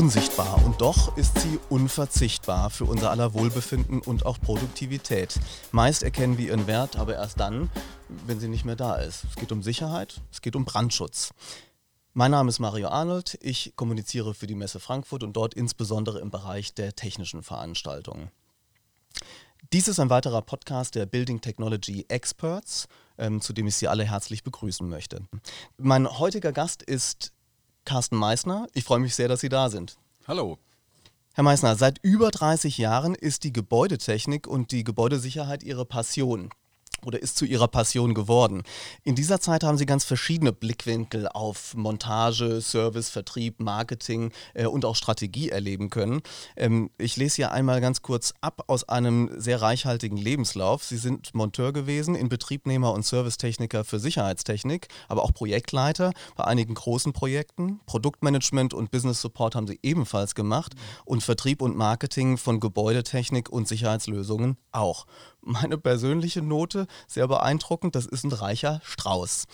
unsichtbar 0.00 0.64
und 0.64 0.80
doch 0.80 1.14
ist 1.18 1.40
sie 1.40 1.58
unverzichtbar 1.68 2.70
für 2.70 2.86
unser 2.86 3.10
aller 3.10 3.34
Wohlbefinden 3.34 4.00
und 4.00 4.24
auch 4.24 4.40
Produktivität. 4.40 5.38
Meist 5.72 6.02
erkennen 6.02 6.38
wir 6.38 6.46
ihren 6.46 6.66
Wert 6.66 6.96
aber 6.96 7.16
erst 7.16 7.38
dann, 7.38 7.70
wenn 8.08 8.40
sie 8.40 8.48
nicht 8.48 8.64
mehr 8.64 8.76
da 8.76 8.96
ist. 8.96 9.24
Es 9.24 9.36
geht 9.36 9.52
um 9.52 9.62
Sicherheit, 9.62 10.22
es 10.32 10.40
geht 10.40 10.56
um 10.56 10.64
Brandschutz. 10.64 11.34
Mein 12.14 12.30
Name 12.30 12.48
ist 12.48 12.60
Mario 12.60 12.88
Arnold, 12.88 13.36
ich 13.42 13.74
kommuniziere 13.76 14.32
für 14.32 14.46
die 14.46 14.54
Messe 14.54 14.80
Frankfurt 14.80 15.22
und 15.22 15.34
dort 15.34 15.52
insbesondere 15.52 16.20
im 16.20 16.30
Bereich 16.30 16.72
der 16.72 16.96
technischen 16.96 17.42
Veranstaltungen. 17.42 18.30
Dies 19.70 19.86
ist 19.86 20.00
ein 20.00 20.08
weiterer 20.08 20.40
Podcast 20.40 20.94
der 20.94 21.04
Building 21.04 21.42
Technology 21.42 22.06
Experts, 22.08 22.88
ähm, 23.18 23.42
zu 23.42 23.52
dem 23.52 23.66
ich 23.66 23.76
Sie 23.76 23.86
alle 23.86 24.04
herzlich 24.04 24.44
begrüßen 24.44 24.88
möchte. 24.88 25.26
Mein 25.76 26.08
heutiger 26.18 26.52
Gast 26.52 26.82
ist 26.82 27.34
Carsten 27.84 28.16
Meissner. 28.16 28.66
Ich 28.74 28.84
freue 28.84 29.00
mich 29.00 29.14
sehr, 29.14 29.28
dass 29.28 29.40
Sie 29.40 29.48
da 29.48 29.68
sind. 29.68 29.96
Hallo. 30.26 30.58
Herr 31.34 31.44
Meissner, 31.44 31.76
seit 31.76 31.98
über 32.02 32.30
30 32.30 32.78
Jahren 32.78 33.14
ist 33.14 33.44
die 33.44 33.52
Gebäudetechnik 33.52 34.46
und 34.46 34.72
die 34.72 34.84
Gebäudesicherheit 34.84 35.62
Ihre 35.62 35.84
Passion 35.84 36.50
oder 37.06 37.20
ist 37.20 37.36
zu 37.36 37.44
ihrer 37.44 37.68
Passion 37.68 38.14
geworden. 38.14 38.62
In 39.04 39.14
dieser 39.14 39.40
Zeit 39.40 39.64
haben 39.64 39.78
sie 39.78 39.86
ganz 39.86 40.04
verschiedene 40.04 40.52
Blickwinkel 40.52 41.28
auf 41.28 41.74
Montage, 41.74 42.60
Service, 42.60 43.10
Vertrieb, 43.10 43.60
Marketing 43.60 44.32
äh, 44.54 44.66
und 44.66 44.84
auch 44.84 44.96
Strategie 44.96 45.50
erleben 45.50 45.90
können. 45.90 46.22
Ähm, 46.56 46.90
ich 46.98 47.16
lese 47.16 47.36
hier 47.36 47.52
einmal 47.52 47.80
ganz 47.80 48.02
kurz 48.02 48.34
ab 48.40 48.64
aus 48.66 48.88
einem 48.88 49.30
sehr 49.36 49.60
reichhaltigen 49.62 50.16
Lebenslauf. 50.16 50.84
Sie 50.84 50.96
sind 50.96 51.34
Monteur 51.34 51.72
gewesen, 51.72 52.14
Inbetriebnehmer 52.14 52.92
und 52.92 53.04
Servicetechniker 53.04 53.84
für 53.84 53.98
Sicherheitstechnik, 53.98 54.88
aber 55.08 55.22
auch 55.22 55.32
Projektleiter 55.32 56.12
bei 56.36 56.44
einigen 56.44 56.74
großen 56.74 57.12
Projekten. 57.12 57.80
Produktmanagement 57.86 58.74
und 58.74 58.90
Business 58.90 59.20
Support 59.20 59.54
haben 59.54 59.66
sie 59.66 59.78
ebenfalls 59.82 60.34
gemacht 60.34 60.74
und 61.04 61.22
Vertrieb 61.22 61.62
und 61.62 61.76
Marketing 61.76 62.36
von 62.36 62.60
Gebäudetechnik 62.60 63.48
und 63.50 63.68
Sicherheitslösungen 63.68 64.56
auch 64.72 65.06
meine 65.42 65.78
persönliche 65.78 66.42
Note, 66.42 66.86
sehr 67.06 67.28
beeindruckend, 67.28 67.94
das 67.94 68.06
ist 68.06 68.24
ein 68.24 68.32
reicher 68.32 68.80
Strauß. 68.84 69.46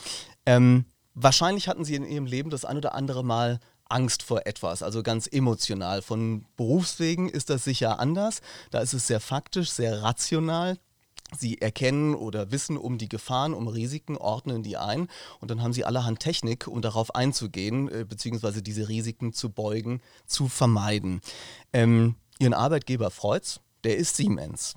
Ähm, 0.47 0.87
wahrscheinlich 1.15 1.69
hatten 1.69 1.85
Sie 1.85 1.95
in 1.95 2.05
Ihrem 2.05 2.27
Leben 2.27 2.51
das 2.51 2.65
ein 2.65 2.77
oder 2.77 2.95
andere 2.95 3.25
Mal 3.25 3.61
Angst 3.89 4.23
vor 4.23 4.47
etwas, 4.47 4.83
also 4.83 5.03
ganz 5.03 5.27
emotional. 5.27 6.03
Von 6.03 6.45
Berufswegen 6.57 7.29
ist 7.29 7.51
das 7.51 7.65
sicher 7.65 8.01
anders. 8.01 8.41
Da 8.71 8.81
ist 8.81 8.95
es 8.95 9.07
sehr 9.07 9.21
faktisch, 9.21 9.71
sehr 9.71 10.03
rational. 10.03 10.79
Sie 11.37 11.61
erkennen 11.61 12.15
oder 12.15 12.53
wissen 12.53 12.77
um 12.77 12.99
die 12.99 13.09
Gefahren, 13.09 13.53
um 13.53 13.67
Risiken, 13.67 14.17
ordnen 14.17 14.63
die 14.63 14.77
ein 14.77 15.09
und 15.41 15.51
dann 15.51 15.61
haben 15.61 15.73
sie 15.73 15.85
allerhand 15.85 16.21
Technik, 16.21 16.69
um 16.69 16.83
darauf 16.83 17.15
einzugehen, 17.15 17.89
äh, 17.89 18.05
beziehungsweise 18.05 18.63
diese 18.63 18.89
Risiken 18.89 19.33
zu 19.33 19.51
beugen, 19.51 20.01
zu 20.27 20.49
vermeiden. 20.49 21.21
Ähm, 21.73 22.15
ihren 22.39 22.55
Arbeitgeber 22.55 23.11
freut's, 23.11 23.61
der 23.83 23.97
ist 23.97 24.17
Siemens. 24.17 24.75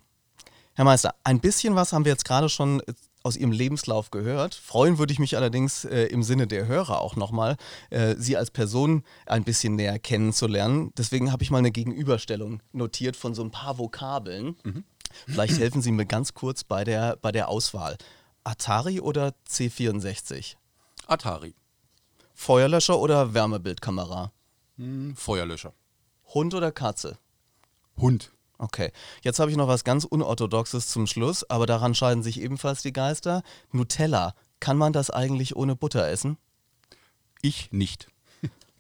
Herr 0.80 0.86
Meister, 0.86 1.14
ein 1.26 1.42
bisschen 1.42 1.76
was 1.76 1.92
haben 1.92 2.06
wir 2.06 2.14
jetzt 2.14 2.24
gerade 2.24 2.48
schon 2.48 2.80
äh, 2.80 2.94
aus 3.22 3.36
Ihrem 3.36 3.52
Lebenslauf 3.52 4.12
gehört. 4.12 4.56
Freuen 4.56 4.98
würde 4.98 5.12
ich 5.12 5.20
mich 5.20 5.36
allerdings 5.36 5.84
äh, 5.84 6.06
im 6.06 6.24
Sinne 6.24 6.48
der 6.48 6.68
Hörer 6.68 7.02
auch 7.02 7.18
nochmal, 7.18 7.58
äh, 7.90 8.16
Sie 8.18 8.38
als 8.38 8.50
Person 8.50 9.04
ein 9.26 9.44
bisschen 9.44 9.76
näher 9.76 10.00
kennenzulernen. 10.00 10.94
Deswegen 10.98 11.34
habe 11.34 11.44
ich 11.44 11.52
mal 11.52 11.58
eine 11.58 11.72
Gegenüberstellung 11.72 12.64
notiert 12.72 13.18
von 13.18 13.36
so 13.36 13.44
ein 13.44 13.52
paar 13.52 13.78
Vokabeln. 13.78 14.56
Mhm. 14.64 14.86
Vielleicht 15.26 15.60
helfen 15.60 15.82
Sie 15.82 15.92
mir 15.92 16.06
ganz 16.06 16.34
kurz 16.34 16.64
bei 16.64 16.86
der, 16.86 17.18
bei 17.18 17.34
der 17.34 17.50
Auswahl. 17.50 17.98
Atari 18.46 19.02
oder 19.02 19.34
C64? 19.50 20.56
Atari. 21.08 21.56
Feuerlöscher 22.34 22.98
oder 22.98 23.34
Wärmebildkamera? 23.34 24.32
Hm, 24.78 25.14
Feuerlöscher. 25.18 25.74
Hund 26.34 26.54
oder 26.54 26.72
Katze? 26.72 27.18
Hund. 27.98 28.32
Okay, 28.62 28.92
jetzt 29.24 29.40
habe 29.40 29.50
ich 29.50 29.56
noch 29.56 29.70
was 29.70 29.86
ganz 29.86 30.04
Unorthodoxes 30.04 30.88
zum 30.88 31.08
Schluss, 31.08 31.50
aber 31.50 31.66
daran 31.66 31.96
scheiden 31.96 32.24
sich 32.24 32.42
ebenfalls 32.42 32.82
die 32.82 32.92
Geister. 32.92 33.42
Nutella, 33.72 34.36
kann 34.60 34.78
man 34.78 34.92
das 34.92 35.10
eigentlich 35.10 35.56
ohne 35.56 35.78
Butter 35.78 36.06
essen? 36.10 36.38
Ich 37.42 37.72
nicht. 37.72 38.10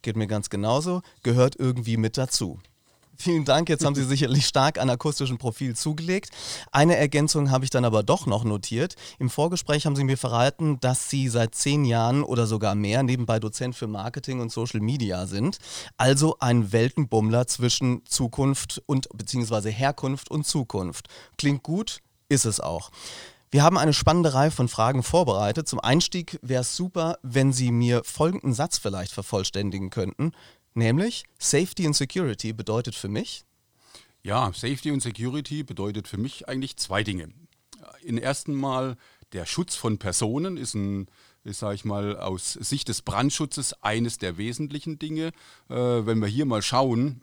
Geht 0.01 0.17
mir 0.17 0.27
ganz 0.27 0.49
genauso, 0.49 1.01
gehört 1.23 1.55
irgendwie 1.57 1.95
mit 1.95 2.17
dazu. 2.17 2.59
Vielen 3.21 3.43
Dank, 3.43 3.67
jetzt 3.67 3.83
haben 3.83 3.95
Sie 3.95 4.03
sicherlich 4.05 4.45
stark 4.45 4.79
an 4.79 4.89
akustischem 4.89 5.37
Profil 5.37 5.75
zugelegt. 5.75 6.29
Eine 6.71 6.95
Ergänzung 6.95 7.51
habe 7.51 7.65
ich 7.65 7.69
dann 7.69 7.83
aber 7.83 8.01
doch 8.01 8.25
noch 8.25 8.45
notiert. 8.45 8.95
Im 9.19 9.29
Vorgespräch 9.29 9.85
haben 9.85 9.97
Sie 9.97 10.05
mir 10.05 10.17
verraten, 10.17 10.79
dass 10.79 11.09
Sie 11.09 11.27
seit 11.27 11.53
zehn 11.53 11.83
Jahren 11.83 12.23
oder 12.23 12.47
sogar 12.47 12.75
mehr 12.75 13.03
nebenbei 13.03 13.41
Dozent 13.41 13.75
für 13.75 13.87
Marketing 13.87 14.39
und 14.39 14.53
Social 14.53 14.79
Media 14.79 15.27
sind. 15.27 15.57
Also 15.97 16.37
ein 16.39 16.71
Weltenbummler 16.71 17.45
zwischen 17.47 18.05
Zukunft 18.05 18.81
und 18.85 19.09
beziehungsweise 19.13 19.69
Herkunft 19.69 20.31
und 20.31 20.47
Zukunft. 20.47 21.09
Klingt 21.37 21.61
gut, 21.61 21.99
ist 22.29 22.45
es 22.45 22.61
auch. 22.61 22.89
Wir 23.51 23.63
haben 23.63 23.79
eine 23.79 23.93
spannende 23.93 24.35
Reihe 24.35 24.51
von 24.51 24.67
Fragen 24.67 25.01
vorbereitet. 25.01 25.67
Zum 25.67 25.79
Einstieg 25.79 26.37
wäre 26.43 26.61
es 26.61 26.75
super, 26.75 27.17
wenn 27.23 27.51
Sie 27.51 27.71
mir 27.71 28.03
folgenden 28.05 28.53
Satz 28.53 28.77
vielleicht 28.77 29.11
vervollständigen 29.11 29.89
könnten. 29.89 30.33
Nämlich 30.73 31.23
Safety 31.37 31.85
and 31.85 31.95
Security 31.95 32.53
bedeutet 32.53 32.95
für 32.95 33.09
mich? 33.09 33.43
Ja, 34.23 34.51
Safety 34.53 34.91
und 34.91 35.01
Security 35.01 35.63
bedeutet 35.63 36.07
für 36.07 36.17
mich 36.17 36.47
eigentlich 36.47 36.77
zwei 36.77 37.03
Dinge. 37.03 37.29
In 38.01 38.17
ersten 38.17 38.53
Mal 38.53 38.97
der 39.33 39.45
Schutz 39.45 39.75
von 39.75 39.97
Personen 39.97 40.57
ist 40.57 40.73
ein 40.73 41.07
ist, 41.43 41.59
sage 41.59 41.75
ich 41.75 41.85
mal, 41.85 42.17
aus 42.17 42.53
Sicht 42.53 42.89
des 42.89 43.01
Brandschutzes 43.01 43.81
eines 43.81 44.17
der 44.17 44.37
wesentlichen 44.37 44.99
Dinge. 44.99 45.27
Äh, 45.69 45.75
wenn 45.75 46.19
wir 46.19 46.27
hier 46.27 46.45
mal 46.45 46.61
schauen, 46.61 47.21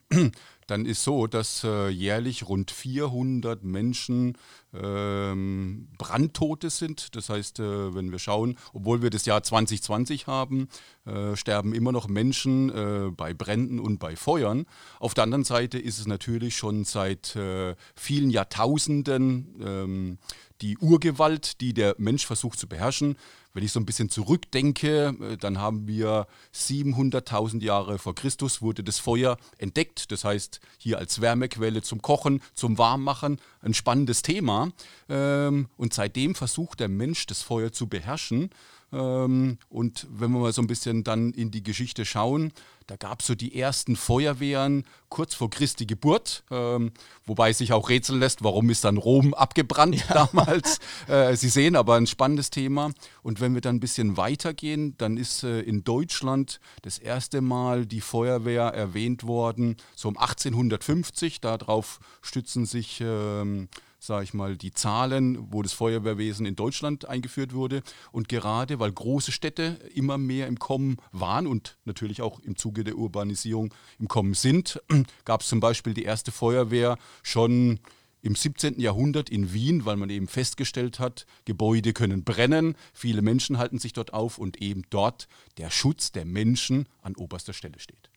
dann 0.67 0.85
ist 0.85 1.05
so, 1.05 1.27
dass 1.27 1.65
äh, 1.65 1.89
jährlich 1.89 2.49
rund 2.49 2.71
400 2.71 3.63
Menschen 3.63 4.37
ähm, 4.75 5.89
Brandtote 5.97 6.71
sind. 6.71 7.15
Das 7.15 7.29
heißt, 7.29 7.61
äh, 7.61 7.95
wenn 7.95 8.11
wir 8.11 8.19
schauen, 8.19 8.59
obwohl 8.73 9.03
wir 9.03 9.11
das 9.11 9.27
Jahr 9.27 9.43
2020 9.43 10.27
haben, 10.27 10.69
äh, 11.07 11.37
sterben 11.37 11.75
immer 11.75 11.93
noch 11.93 12.09
Menschen 12.09 12.71
äh, 12.71 13.11
bei 13.11 13.33
Bränden 13.33 13.79
und 13.79 13.99
bei 13.99 14.17
Feuern. 14.17 14.67
Auf 14.99 15.15
der 15.15 15.25
anderen 15.25 15.45
Seite 15.45 15.79
ist 15.79 15.99
es 15.99 16.07
natürlich 16.07 16.57
schon 16.57 16.85
seit 16.85 17.37
äh, 17.37 17.75
vielen 17.95 18.31
Jahrtausenden 18.31 19.55
ähm, 19.65 20.19
die 20.63 20.79
Urgewalt, 20.79 21.61
die 21.61 21.75
der 21.75 21.95
Mensch 21.99 22.27
versucht 22.27 22.59
zu 22.59 22.67
beherrschen. 22.67 23.17
Wenn 23.57 23.65
ich 23.65 23.73
so 23.73 23.81
ein 23.81 23.87
bisschen 23.87 24.11
zurückdenke, 24.11 25.17
äh, 25.19 25.37
dann 25.39 25.59
haben 25.59 25.89
wir 25.89 26.27
700.000 26.55 27.63
Jahre 27.63 27.99
vor 27.99 28.15
Christus 28.15 28.61
wurde 28.61 28.85
das 28.85 28.99
Feuer 28.99 29.39
entdeckt. 29.57 30.13
Das 30.13 30.25
heißt, 30.25 30.61
hier 30.77 30.99
als 30.99 31.23
Wärmequelle 31.23 31.81
zum 31.81 32.03
Kochen, 32.03 32.43
zum 32.53 32.77
Warmmachen, 32.77 33.41
ein 33.63 33.73
spannendes 33.73 34.21
Thema. 34.21 34.73
Ähm, 35.09 35.71
und 35.79 35.95
seitdem 35.95 36.35
versucht 36.35 36.81
der 36.81 36.89
Mensch, 36.89 37.25
das 37.25 37.41
Feuer 37.41 37.73
zu 37.73 37.87
beherrschen. 37.87 38.51
Ähm, 38.93 39.59
und 39.69 40.07
wenn 40.11 40.31
wir 40.31 40.39
mal 40.39 40.53
so 40.53 40.63
ein 40.63 40.67
bisschen 40.67 41.05
dann 41.05 41.33
in 41.33 41.51
die 41.51 41.63
Geschichte 41.63 42.05
schauen, 42.05 42.53
da 42.87 42.95
gab 42.97 43.21
es 43.21 43.27
so 43.27 43.35
die 43.35 43.59
ersten 43.59 43.97
Feuerwehren 43.97 44.85
kurz 45.09 45.35
vor 45.35 45.51
Christi 45.51 45.87
Geburt, 45.87 46.45
ähm, 46.53 46.93
wobei 47.25 47.53
sich 47.53 47.73
auch 47.73 47.89
rätseln 47.89 48.21
lässt, 48.21 48.45
warum 48.45 48.71
ist 48.71 48.85
dann 48.85 48.97
Rom 48.97 49.35
abgebrannt 49.35 49.97
ja. 50.09 50.27
damals. 50.27 50.79
Äh, 51.09 51.35
Sie 51.35 51.49
sehen 51.49 51.75
aber 51.75 51.97
ein 51.97 52.07
spannendes 52.07 52.51
Thema. 52.51 52.93
Und 53.23 53.41
wenn 53.41 53.55
wir 53.55 53.61
dann 53.61 53.77
ein 53.77 53.81
bisschen 53.81 54.17
weitergehen, 54.17 54.95
dann 54.99 55.17
ist 55.17 55.43
äh, 55.43 55.61
in 55.61 55.83
Deutschland 55.83 56.61
das 56.83 56.99
erste 56.99 57.41
Mal 57.41 57.87
die 57.87 58.01
Feuerwehr 58.01 58.67
erwähnt 58.67 59.25
worden, 59.25 59.77
so 59.97 60.09
um 60.09 60.17
1850. 60.17 61.41
Darauf 61.41 61.99
stützen 62.23 62.67
sich 62.67 63.01
ähm, 63.01 63.69
sage 64.07 64.25
ich 64.25 64.35
mal, 64.35 64.57
die 64.57 64.73
Zahlen, 64.73 65.53
wo 65.53 65.63
das 65.63 65.73
Feuerwehrwesen 65.73 66.47
in 66.47 66.57
Deutschland 66.57 67.07
eingeführt 67.07 67.53
wurde. 67.53 67.83
Und 68.13 68.29
gerade 68.29 68.79
weil 68.79 68.93
große 68.93 69.33
Städte 69.33 69.79
immer 69.95 70.19
mehr 70.19 70.47
im 70.47 70.59
Kommen 70.59 70.97
waren 71.13 71.47
und 71.47 71.77
natürlich 71.85 72.23
auch 72.23 72.41
im 72.41 72.57
Zuge 72.57 72.85
der 72.85 72.97
Urbanisierung 72.97 73.75
im 73.99 74.09
Kommen 74.09 74.35
sind, 74.35 74.81
gab 75.25 75.43
es 75.43 75.49
zum 75.49 75.61
Beispiel 75.61 75.95
die 75.95 76.05
erste 76.05 76.33
Feuerwehr 76.33 76.97
schon 77.23 77.81
im 78.27 78.35
17. 78.35 78.81
Jahrhundert 78.81 79.31
in 79.31 79.53
Wien, 79.53 79.85
weil 79.85 79.97
man 79.97 80.11
eben 80.11 80.27
festgestellt 80.27 80.99
hat, 80.99 81.27
Gebäude 81.45 81.93
können 81.93 82.25
brennen, 82.25 82.75
viele 82.93 83.23
Menschen 83.23 83.57
halten 83.57 83.79
sich 83.79 83.93
dort 83.93 84.13
auf 84.13 84.39
und 84.39 84.61
eben 84.61 84.83
dort 84.91 85.29
der 85.59 85.71
Schutz 85.71 86.11
der 86.11 86.25
Menschen 86.25 86.89
an 87.03 87.15
oberster 87.15 87.53
Stelle 87.53 87.79
steht. 87.79 88.11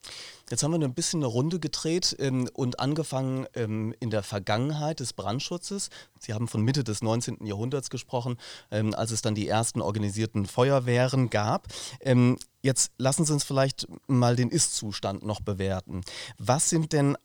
Jetzt 0.50 0.64
haben 0.64 0.72
wir 0.72 0.80
ein 0.80 0.96
bisschen 0.96 1.20
eine 1.20 1.28
Runde 1.28 1.60
gedreht 1.60 2.16
ähm, 2.18 2.50
und 2.54 2.80
angefangen 2.80 3.46
ähm, 3.54 3.94
in 4.00 4.10
der 4.10 4.24
Vergangenheit 4.24 5.00
des 5.00 5.14
Brandschutzes. 5.14 5.92
Sie 6.18 6.34
haben 6.34 6.48
von 6.48 6.64
Mitte 6.64 6.84
des 6.84 7.04
19. 7.04 7.46
Jahrhunderts 7.46 7.92
gesprochen, 7.92 8.38
ähm, 8.72 8.96
als 8.96 9.12
es 9.12 9.22
dann 9.22 9.36
die 9.36 9.48
ersten 9.48 9.80
organisierten 9.80 10.48
Feuerwehren 10.48 11.30
gab. 11.30 11.68
Ähm, 12.00 12.38
jetzt 12.64 12.94
lassen 12.98 13.26
Sie 13.26 13.34
uns 13.34 13.44
vielleicht 13.44 13.88
mal 14.08 14.36
den 14.36 14.50
Ist-Zustand 14.50 15.24
noch 15.24 15.42
bewerten. 15.42 16.02
Was 16.40 16.72
sind 16.72 16.94
denn 16.94 17.16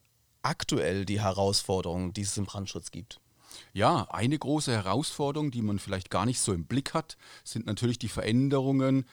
aktuell 0.44 1.05
die 1.05 1.20
Herausforderungen, 1.20 2.12
die 2.12 2.23
es 2.23 2.37
im 2.37 2.44
Brandschutz 2.44 2.91
gibt? 2.91 3.20
Ja, 3.73 4.08
eine 4.11 4.38
große 4.38 4.73
Herausforderung, 4.73 5.50
die 5.50 5.62
man 5.62 5.79
vielleicht 5.79 6.11
gar 6.11 6.26
nicht 6.26 6.41
so 6.41 6.52
im 6.52 6.64
Blick 6.64 6.94
hat, 6.94 7.17
sind 7.44 7.67
natürlich 7.67 7.99
die 7.99 8.08
Veränderungen 8.08 9.06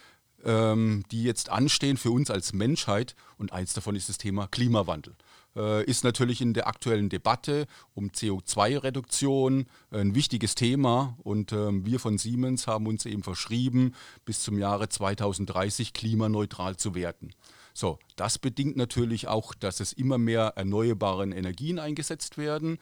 ähm, 0.46 1.04
die 1.12 1.24
jetzt 1.24 1.50
anstehen 1.50 1.98
für 1.98 2.12
uns 2.12 2.30
als 2.30 2.54
Menschheit. 2.54 3.16
Und 3.38 3.54
eins 3.54 3.74
davon 3.74 3.96
ist 3.96 4.10
das 4.10 4.18
Thema 4.18 4.48
Klimawandel. 4.48 5.16
Äh, 5.56 5.84
ist 5.86 6.04
natürlich 6.04 6.42
in 6.42 6.54
der 6.54 6.68
aktuellen 6.68 7.10
Debatte 7.10 7.68
um 7.94 8.10
CO2-Reduktion 8.10 9.66
ein 9.92 10.16
wichtiges 10.16 10.56
Thema. 10.56 11.18
Und 11.24 11.52
ähm, 11.52 11.86
wir 11.86 12.00
von 12.00 12.18
Siemens 12.18 12.68
haben 12.68 12.88
uns 12.88 13.06
eben 13.06 13.24
verschrieben, 13.24 13.94
bis 14.26 14.42
zum 14.42 14.58
Jahre 14.58 14.90
2030 14.90 15.94
klimaneutral 15.94 16.78
zu 16.78 16.96
werden. 16.96 17.34
So, 17.74 18.00
das 18.16 18.38
bedingt 18.40 18.78
natürlich 18.78 19.28
auch, 19.28 19.54
dass 19.54 19.80
es 19.80 19.94
immer 19.94 20.18
mehr 20.18 20.54
erneuerbare 20.56 21.24
Energien 21.24 21.80
eingesetzt 21.80 22.38
werden. 22.38 22.78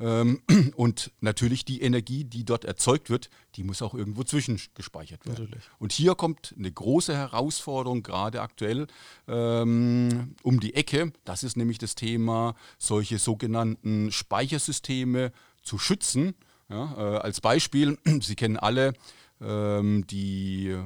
Ähm, 0.00 0.40
und 0.76 1.12
natürlich 1.20 1.64
die 1.64 1.82
Energie, 1.82 2.24
die 2.24 2.44
dort 2.44 2.64
erzeugt 2.64 3.10
wird, 3.10 3.28
die 3.54 3.62
muss 3.62 3.82
auch 3.82 3.94
irgendwo 3.94 4.24
zwischengespeichert 4.24 5.26
werden. 5.26 5.44
Natürlich. 5.44 5.64
Und 5.78 5.92
hier 5.92 6.14
kommt 6.14 6.54
eine 6.58 6.72
große 6.72 7.14
Herausforderung 7.14 8.02
gerade 8.02 8.40
aktuell 8.40 8.86
ähm, 9.28 10.34
um 10.42 10.58
die 10.58 10.74
Ecke. 10.74 11.12
Das 11.24 11.42
ist 11.42 11.56
nämlich 11.56 11.78
das 11.78 11.94
Thema, 11.94 12.54
solche 12.78 13.18
sogenannten 13.18 14.10
Speichersysteme 14.10 15.32
zu 15.62 15.78
schützen. 15.78 16.34
Ja, 16.70 16.94
äh, 16.96 17.18
als 17.18 17.40
Beispiel, 17.40 17.98
Sie 18.22 18.36
kennen 18.36 18.56
alle 18.56 18.94
ähm, 19.40 20.06
die 20.06 20.76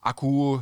Akku 0.00 0.60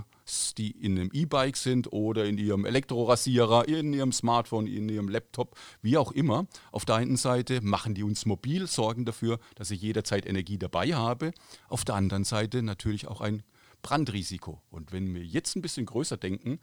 die 0.58 0.70
in 0.70 0.99
einem 0.99 1.11
E-Bike 1.12 1.56
sind 1.56 1.93
oder 1.93 2.25
in 2.25 2.38
ihrem 2.38 2.64
Elektrorasierer, 2.64 3.69
in 3.69 3.93
ihrem 3.93 4.12
Smartphone, 4.12 4.67
in 4.67 4.88
ihrem 4.88 5.08
Laptop, 5.08 5.56
wie 5.82 5.96
auch 5.96 6.12
immer. 6.12 6.46
Auf 6.73 6.84
der 6.84 6.96
einen 6.96 7.17
Seite 7.17 7.61
machen 7.62 7.94
die 7.94 8.02
uns 8.02 8.26
mobil, 8.26 8.67
sorgen 8.67 9.05
dafür, 9.05 9.38
dass 9.55 9.70
ich 9.70 9.81
jederzeit 9.81 10.26
Energie 10.26 10.58
dabei 10.58 10.94
habe. 10.94 11.32
Auf 11.69 11.84
der 11.84 11.94
anderen 11.94 12.25
Seite 12.25 12.62
natürlich 12.62 13.06
auch 13.08 13.20
ein 13.20 13.43
Brandrisiko. 13.82 14.62
Und 14.70 14.93
wenn 14.93 15.14
wir 15.14 15.25
jetzt 15.25 15.56
ein 15.56 15.62
bisschen 15.62 15.87
größer 15.87 16.17
denken, 16.17 16.58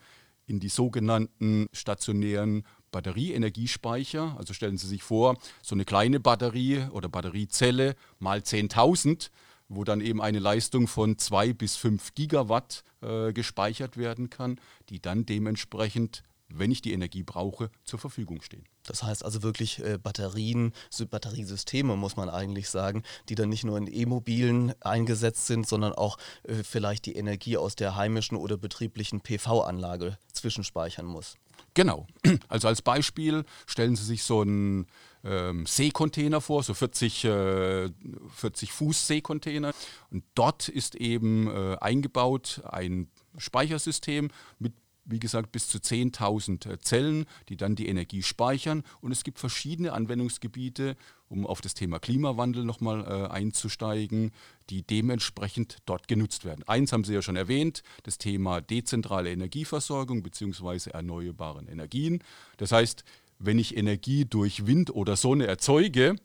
in 0.45 0.60
die 0.60 0.69
sogenannten 0.69 1.68
stationären 1.71 2.63
Batterieenergiespeicher. 2.92 4.36
Also 4.38 4.54
stellen 4.54 4.77
Sie 4.77 4.88
sich 4.88 5.04
vor, 5.04 5.38
so 5.62 5.75
eine 5.75 5.86
kleine 5.86 6.19
Batterie 6.19 6.86
oder 6.92 7.10
Batteriezelle 7.10 7.95
mal 8.19 8.39
10.000 8.39 9.30
wo 9.69 9.83
dann 9.83 10.01
eben 10.01 10.21
eine 10.21 10.39
Leistung 10.39 10.88
von 10.88 11.18
2 11.18 11.54
bis 11.54 11.75
5 11.75 12.13
Gigawatt 12.15 12.83
äh, 13.01 13.33
gespeichert 13.33 13.98
werden 13.98 14.30
kann, 14.30 14.60
die 14.89 15.01
dann 15.01 15.25
dementsprechend 15.25 16.24
wenn 16.56 16.71
ich 16.71 16.81
die 16.81 16.94
Energie 16.94 17.24
brauche, 17.24 17.69
zur 17.83 18.00
Verfügung 18.00 18.42
stehen. 18.42 18.65
Das 18.83 19.04
heißt 19.04 19.24
also 19.24 19.44
wirklich 19.44 19.83
äh, 19.83 19.98
Batterien, 19.98 20.74
Batteriesysteme 21.10 21.95
muss 21.95 22.15
man 22.15 22.30
eigentlich 22.30 22.69
sagen, 22.69 23.04
die 23.30 23.36
dann 23.36 23.50
nicht 23.50 23.63
nur 23.63 23.77
in 23.77 23.88
E-Mobilen 23.92 24.74
eingesetzt 24.81 25.48
sind, 25.48 25.68
sondern 25.68 25.94
auch 25.94 26.18
äh, 26.44 26.63
vielleicht 26.63 27.06
die 27.06 27.15
Energie 27.15 27.57
aus 27.57 27.75
der 27.75 27.95
heimischen 27.95 28.38
oder 28.38 28.57
betrieblichen 28.57 29.21
PV-Anlage 29.21 30.18
zwischenspeichern 30.31 31.06
muss. 31.06 31.36
Genau. 31.74 32.07
Also 32.50 32.68
als 32.68 32.81
Beispiel 32.81 33.45
stellen 33.65 33.95
Sie 33.95 34.04
sich 34.04 34.24
so 34.24 34.42
einen 34.42 34.86
ähm, 35.23 35.65
Seekontainer 35.65 36.41
vor, 36.41 36.63
so 36.63 36.73
40, 36.73 37.25
äh, 37.25 37.89
40 38.35 38.71
Fuß 38.71 39.07
Seekontainer. 39.07 39.73
Und 40.11 40.23
dort 40.35 40.69
ist 40.69 40.95
eben 40.95 41.47
äh, 41.47 41.77
eingebaut 41.79 42.61
ein 42.65 43.07
Speichersystem 43.37 44.29
mit 44.59 44.73
wie 45.05 45.19
gesagt, 45.19 45.51
bis 45.51 45.67
zu 45.67 45.79
10.000 45.79 46.69
äh, 46.69 46.79
Zellen, 46.79 47.25
die 47.49 47.57
dann 47.57 47.75
die 47.75 47.87
Energie 47.87 48.23
speichern. 48.23 48.83
Und 49.01 49.11
es 49.11 49.23
gibt 49.23 49.39
verschiedene 49.39 49.93
Anwendungsgebiete, 49.93 50.95
um 51.27 51.45
auf 51.45 51.61
das 51.61 51.73
Thema 51.73 51.99
Klimawandel 51.99 52.63
nochmal 52.63 53.01
äh, 53.05 53.27
einzusteigen, 53.29 54.31
die 54.69 54.83
dementsprechend 54.83 55.77
dort 55.85 56.07
genutzt 56.07 56.45
werden. 56.45 56.63
Eins 56.67 56.93
haben 56.93 57.03
Sie 57.03 57.13
ja 57.13 57.21
schon 57.21 57.35
erwähnt, 57.35 57.83
das 58.03 58.17
Thema 58.17 58.61
dezentrale 58.61 59.31
Energieversorgung 59.31 60.23
bzw. 60.23 60.91
erneuerbaren 60.91 61.67
Energien. 61.67 62.23
Das 62.57 62.71
heißt, 62.71 63.03
wenn 63.45 63.59
ich 63.59 63.77
Energie 63.77 64.25
durch 64.25 64.65
Wind 64.65 64.93
oder 64.93 65.15
Sonne 65.15 65.47
erzeuge, 65.47 66.15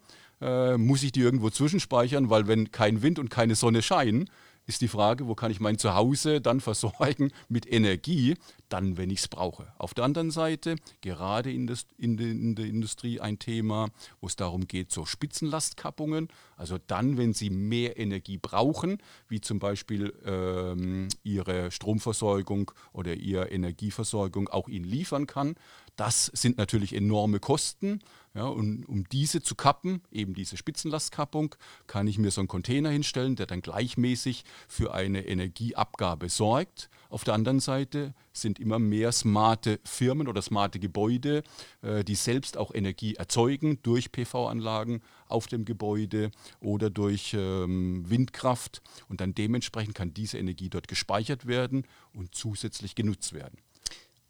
äh, 0.40 0.76
muss 0.76 1.02
ich 1.02 1.12
die 1.12 1.20
irgendwo 1.20 1.50
zwischenspeichern, 1.50 2.30
weil 2.30 2.46
wenn 2.46 2.70
kein 2.70 3.02
Wind 3.02 3.18
und 3.18 3.30
keine 3.30 3.54
Sonne 3.54 3.82
scheinen, 3.82 4.30
ist 4.66 4.82
die 4.82 4.88
Frage, 4.88 5.26
wo 5.26 5.34
kann 5.34 5.50
ich 5.50 5.60
mein 5.60 5.78
Zuhause 5.78 6.40
dann 6.40 6.60
versorgen 6.60 7.32
mit 7.48 7.70
Energie, 7.70 8.36
dann, 8.68 8.96
wenn 8.96 9.10
ich 9.10 9.20
es 9.20 9.28
brauche. 9.28 9.72
Auf 9.78 9.94
der 9.94 10.04
anderen 10.04 10.30
Seite, 10.30 10.76
gerade 11.00 11.52
in, 11.52 11.66
das, 11.66 11.86
in, 11.96 12.16
de, 12.16 12.30
in 12.30 12.54
der 12.54 12.66
Industrie 12.66 13.20
ein 13.20 13.38
Thema, 13.38 13.88
wo 14.20 14.26
es 14.26 14.36
darum 14.36 14.66
geht, 14.66 14.92
so 14.92 15.06
Spitzenlastkappungen, 15.06 16.28
also 16.56 16.78
dann, 16.86 17.16
wenn 17.16 17.34
Sie 17.34 17.50
mehr 17.50 17.98
Energie 17.98 18.38
brauchen, 18.38 18.98
wie 19.28 19.40
zum 19.40 19.58
Beispiel 19.58 20.12
ähm, 20.24 21.08
Ihre 21.22 21.70
Stromversorgung 21.70 22.72
oder 22.92 23.14
Ihre 23.14 23.48
Energieversorgung 23.50 24.48
auch 24.48 24.68
Ihnen 24.68 24.84
liefern 24.84 25.26
kann, 25.26 25.54
das 25.98 26.26
sind 26.26 26.58
natürlich 26.58 26.94
enorme 26.94 27.40
Kosten. 27.40 28.00
Ja, 28.34 28.46
und 28.46 28.84
um 28.84 29.08
diese 29.08 29.42
zu 29.42 29.56
kappen, 29.56 30.00
eben 30.12 30.32
diese 30.32 30.56
Spitzenlastkappung, 30.56 31.56
kann 31.88 32.06
ich 32.06 32.18
mir 32.18 32.30
so 32.30 32.40
einen 32.40 32.46
Container 32.46 32.90
hinstellen, 32.90 33.34
der 33.34 33.46
dann 33.46 33.62
gleichmäßig 33.62 34.44
für 34.68 34.94
eine 34.94 35.26
Energieabgabe 35.26 36.28
sorgt. 36.28 36.88
Auf 37.08 37.24
der 37.24 37.34
anderen 37.34 37.60
Seite 37.60 38.14
sind 38.32 38.58
immer 38.58 38.78
mehr 38.78 39.12
smarte 39.12 39.80
Firmen 39.84 40.28
oder 40.28 40.42
smarte 40.42 40.78
Gebäude, 40.78 41.42
äh, 41.80 42.04
die 42.04 42.14
selbst 42.14 42.56
auch 42.56 42.74
Energie 42.74 43.14
erzeugen 43.14 43.78
durch 43.82 44.12
PV-Anlagen 44.12 45.00
auf 45.26 45.46
dem 45.46 45.64
Gebäude 45.64 46.30
oder 46.60 46.90
durch 46.90 47.34
ähm, 47.34 48.08
Windkraft. 48.08 48.82
Und 49.08 49.20
dann 49.20 49.34
dementsprechend 49.34 49.94
kann 49.94 50.12
diese 50.12 50.38
Energie 50.38 50.68
dort 50.68 50.88
gespeichert 50.88 51.46
werden 51.46 51.84
und 52.12 52.34
zusätzlich 52.34 52.94
genutzt 52.94 53.32
werden. 53.32 53.58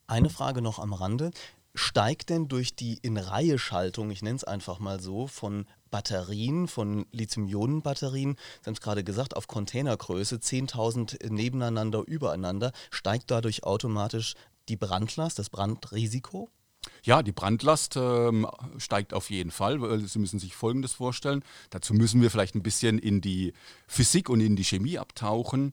Eine 0.06 0.30
Frage 0.30 0.62
noch 0.62 0.78
am 0.78 0.94
Rande 0.94 1.32
steigt 1.74 2.30
denn 2.30 2.48
durch 2.48 2.74
die 2.74 2.98
In-Reihe-Schaltung, 3.02 4.10
ich 4.10 4.22
nenne 4.22 4.36
es 4.36 4.44
einfach 4.44 4.78
mal 4.78 5.00
so, 5.00 5.26
von 5.26 5.66
Batterien, 5.90 6.68
von 6.68 7.06
Lithium-Ionen-Batterien, 7.12 8.36
Sie 8.60 8.66
haben 8.66 8.74
es 8.74 8.80
gerade 8.80 9.04
gesagt, 9.04 9.36
auf 9.36 9.46
Containergröße, 9.46 10.36
10.000 10.36 11.30
nebeneinander, 11.30 12.02
übereinander, 12.06 12.72
steigt 12.90 13.30
dadurch 13.30 13.64
automatisch 13.64 14.34
die 14.68 14.76
Brandlast, 14.76 15.38
das 15.38 15.50
Brandrisiko? 15.50 16.50
Ja, 17.02 17.22
die 17.22 17.32
Brandlast 17.32 17.96
ähm, 17.96 18.46
steigt 18.76 19.14
auf 19.14 19.30
jeden 19.30 19.50
Fall. 19.50 20.00
Sie 20.06 20.18
müssen 20.18 20.38
sich 20.38 20.54
Folgendes 20.54 20.92
vorstellen. 20.92 21.44
Dazu 21.70 21.94
müssen 21.94 22.20
wir 22.20 22.30
vielleicht 22.30 22.54
ein 22.54 22.62
bisschen 22.62 22.98
in 22.98 23.20
die 23.20 23.52
Physik 23.86 24.28
und 24.28 24.40
in 24.40 24.56
die 24.56 24.64
Chemie 24.64 24.98
abtauchen. 24.98 25.72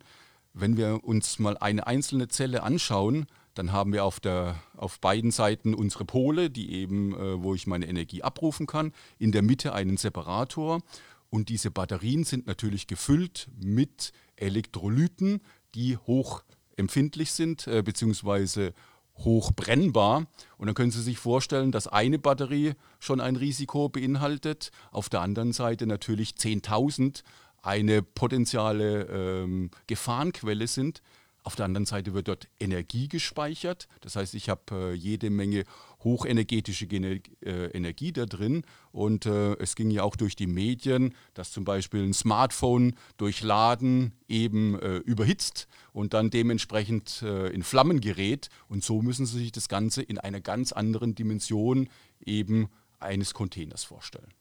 Wenn 0.54 0.78
wir 0.78 1.04
uns 1.04 1.40
mal 1.40 1.58
eine 1.58 1.88
einzelne 1.88 2.28
Zelle 2.28 2.64
anschauen, 2.64 3.28
dann 3.56 3.72
haben 3.72 3.94
wir 3.94 4.04
auf, 4.04 4.20
der, 4.20 4.62
auf 4.76 5.00
beiden 5.00 5.32
Seiten 5.32 5.74
unsere 5.74 6.06
Pole, 6.06 6.50
die 6.50 6.74
eben, 6.74 7.14
äh, 7.16 7.42
wo 7.42 7.56
ich 7.56 7.68
meine 7.68 7.88
Energie 7.88 8.22
abrufen 8.22 8.68
kann. 8.68 8.92
In 9.18 9.32
der 9.32 9.42
Mitte 9.42 9.74
einen 9.74 9.98
Separator. 9.98 10.82
Und 11.30 11.50
diese 11.50 11.72
Batterien 11.72 12.24
sind 12.24 12.48
natürlich 12.48 12.86
gefüllt 12.88 13.50
mit 13.60 14.12
Elektrolyten, 14.36 15.42
die 15.74 15.98
hochempfindlich 15.98 17.32
sind, 17.32 17.66
äh, 17.68 17.82
beziehungsweise 17.82 18.74
hochbrennbar. 19.18 20.28
Und 20.58 20.68
dann 20.68 20.76
können 20.76 20.92
Sie 20.92 21.02
sich 21.02 21.18
vorstellen, 21.18 21.72
dass 21.72 21.88
eine 21.88 22.20
Batterie 22.20 22.74
schon 23.00 23.22
ein 23.22 23.38
Risiko 23.38 23.90
beinhaltet, 23.90 24.72
auf 24.92 25.10
der 25.10 25.22
anderen 25.22 25.54
Seite 25.54 25.88
natürlich 25.88 26.32
10.000 26.32 27.24
eine 27.62 28.04
potenzielle 28.04 29.06
ähm, 29.06 29.72
Gefahrenquelle 29.88 30.68
sind. 30.68 31.02
Auf 31.46 31.56
der 31.56 31.66
anderen 31.66 31.86
Seite 31.86 32.16
wird 32.16 32.28
dort 32.28 32.48
Energie 32.60 33.08
gespeichert. 33.08 33.88
Das 34.02 34.16
heißt, 34.16 34.34
ich 34.34 34.50
habe 34.50 34.64
äh, 34.72 34.94
jede 34.94 35.30
Menge 35.30 35.64
hochenergetische 36.04 36.88
Gene 36.88 37.22
äh, 37.42 37.68
Energie 37.68 38.12
da 38.12 38.26
drin. 38.26 38.64
Und 38.92 39.28
äh, 39.28 39.54
es 39.58 39.76
ging 39.76 39.92
ja 39.92 40.02
auch 40.02 40.16
durch 40.16 40.36
die 40.36 40.48
Medien, 40.48 41.14
dass 41.36 41.52
zum 41.52 41.64
Beispiel 41.64 42.02
ein 42.02 42.16
Smartphone 42.16 42.96
durch 43.18 43.44
Laden 43.44 44.14
eben 44.28 44.80
äh, 44.80 44.98
überhitzt 44.98 45.68
und 45.94 46.16
dann 46.16 46.32
dementsprechend 46.32 47.22
äh, 47.22 47.50
in 47.50 47.62
Flammen 47.62 48.02
gerät. 48.02 48.50
Und 48.68 48.84
so 48.84 49.04
müssen 49.04 49.28
Sie 49.28 49.38
sich 49.38 49.52
das 49.52 49.70
Ganze 49.70 50.02
in 50.02 50.18
einer 50.18 50.42
ganz 50.42 50.72
anderen 50.72 51.14
Dimension 51.14 51.90
eben 52.26 52.70
eines 53.00 53.36
Containers 53.36 53.84
vorstellen. 53.84 54.34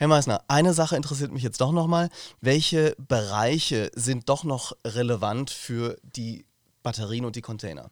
Herr 0.00 0.06
Meissner, 0.06 0.44
eine 0.46 0.74
Sache 0.74 0.94
interessiert 0.94 1.32
mich 1.32 1.42
jetzt 1.42 1.60
doch 1.60 1.72
nochmal. 1.72 2.08
Welche 2.40 2.94
Bereiche 2.98 3.90
sind 3.96 4.28
doch 4.28 4.44
noch 4.44 4.70
relevant 4.84 5.50
für 5.50 5.96
die 6.04 6.46
Batterien 6.84 7.24
und 7.24 7.34
die 7.34 7.40
Container? 7.40 7.90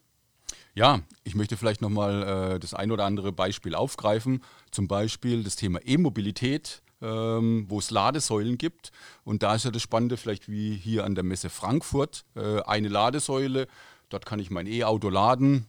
Ja, 0.76 1.00
ich 1.25 1.34
möchte 1.34 1.56
vielleicht 1.56 1.80
nochmal 1.82 2.54
äh, 2.54 2.58
das 2.60 2.75
ein 2.75 2.92
oder 2.92 3.06
andere 3.06 3.32
Beispiel 3.32 3.75
aufgreifen. 3.75 4.44
Zum 4.70 4.86
Beispiel 4.86 5.42
das 5.42 5.56
Thema 5.56 5.80
E-Mobilität, 5.84 6.80
ähm, 7.02 7.66
wo 7.68 7.80
es 7.80 7.90
Ladesäulen 7.90 8.56
gibt. 8.56 8.92
Und 9.25 9.42
da 9.42 9.56
ist 9.56 9.64
ja 9.64 9.72
das 9.72 9.82
Spannende, 9.82 10.16
vielleicht 10.16 10.48
wie 10.48 10.76
hier 10.76 11.04
an 11.04 11.16
der 11.16 11.25
Messe 11.25 11.50
Frankfurt, 11.50 12.25
äh, 12.36 12.60
eine 12.60 12.86
Ladesäule. 12.86 13.66
Dort 14.10 14.26
kann 14.26 14.38
ich 14.38 14.50
mein 14.52 14.68
E-Auto 14.68 15.08
laden, 15.08 15.66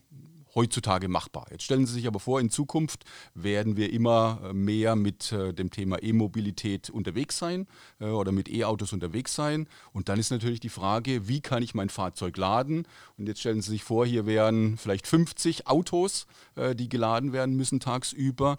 heutzutage 0.54 1.08
machbar. 1.08 1.46
Jetzt 1.50 1.64
stellen 1.64 1.86
Sie 1.86 1.92
sich 1.92 2.06
aber 2.06 2.20
vor, 2.20 2.40
in 2.40 2.50
Zukunft 2.50 3.04
werden 3.34 3.76
wir 3.76 3.92
immer 3.92 4.40
äh, 4.44 4.52
mehr 4.52 4.96
mit 4.96 5.32
äh, 5.32 5.52
dem 5.52 5.70
Thema 5.70 6.02
E-Mobilität 6.02 6.90
unterwegs 6.90 7.38
sein 7.38 7.66
äh, 8.00 8.06
oder 8.06 8.32
mit 8.32 8.48
E-Autos 8.48 8.92
unterwegs 8.92 9.34
sein. 9.34 9.68
Und 9.92 10.08
dann 10.08 10.18
ist 10.18 10.30
natürlich 10.30 10.60
die 10.60 10.68
Frage, 10.68 11.28
wie 11.28 11.40
kann 11.40 11.62
ich 11.62 11.74
mein 11.74 11.88
Fahrzeug 11.88 12.36
laden? 12.36 12.86
Und 13.16 13.28
jetzt 13.28 13.40
stellen 13.40 13.62
Sie 13.62 13.70
sich 13.70 13.84
vor, 13.84 14.06
hier 14.06 14.26
wären 14.26 14.76
vielleicht 14.76 15.06
50 15.06 15.66
Autos, 15.66 16.26
die 16.74 16.88
geladen 16.88 17.32
werden 17.32 17.56
müssen 17.56 17.80
tagsüber 17.80 18.56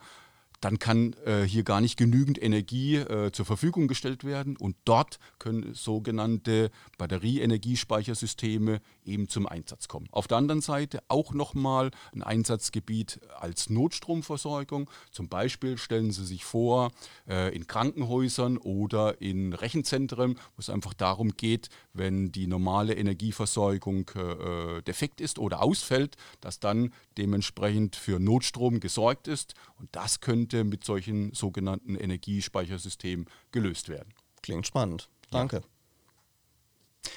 dann 0.62 0.80
kann 0.80 1.16
äh, 1.26 1.44
hier 1.44 1.64
gar 1.64 1.82
nicht 1.82 1.98
genügend 1.98 2.42
Energie 2.42 2.98
äh, 2.98 3.32
zur 3.32 3.46
Verfügung 3.46 3.88
gestellt 3.88 4.24
werden 4.24 4.58
und 4.58 4.76
dort 4.86 5.20
können 5.40 5.74
sogenannte 5.74 6.72
Batterieenergiespeichersysteme 6.98 8.82
eben 9.06 9.30
zum 9.30 9.48
Einsatz 9.48 9.88
kommen. 9.88 10.08
Auf 10.12 10.28
der 10.28 10.38
anderen 10.38 10.62
Seite 10.62 11.02
auch 11.08 11.34
nochmal 11.34 11.92
ein 12.14 12.24
Einsatzgebiet 12.24 13.20
als 13.40 13.70
Notstromversorgung. 13.70 14.90
Zum 15.12 15.30
Beispiel 15.30 15.78
stellen 15.78 16.12
Sie 16.12 16.26
sich 16.26 16.46
vor, 16.46 16.92
äh, 17.28 17.56
in 17.56 17.68
Krankenhäusern 17.68 18.58
oder 18.58 19.22
in 19.22 19.54
Rechenzentren, 19.54 20.36
wo 20.56 20.60
es 20.60 20.70
einfach 20.70 20.94
darum 20.94 21.36
geht, 21.36 21.70
wenn 21.94 22.32
die 22.32 22.48
normale 22.48 22.96
Energieversorgung 22.96 24.12
äh, 24.16 24.78
äh, 24.78 24.82
defekt 24.82 25.22
ist 25.22 25.40
oder 25.40 25.62
ausfällt, 25.62 26.16
dass 26.42 26.60
dann 26.60 26.94
dementsprechend 27.18 27.96
für 27.96 28.20
Notstrom 28.20 28.80
gesorgt 28.80 29.28
ist 29.28 29.54
und 29.76 29.90
das 29.94 30.20
könnte 30.20 30.49
könnte 30.50 30.64
mit 30.64 30.84
solchen 30.84 31.34
sogenannten 31.34 31.96
Energiespeichersystemen 31.96 33.26
gelöst 33.52 33.90
werden. 33.90 34.14
Klingt 34.42 34.66
spannend. 34.66 35.10
Danke. 35.32 35.58
Ja. 35.58 35.64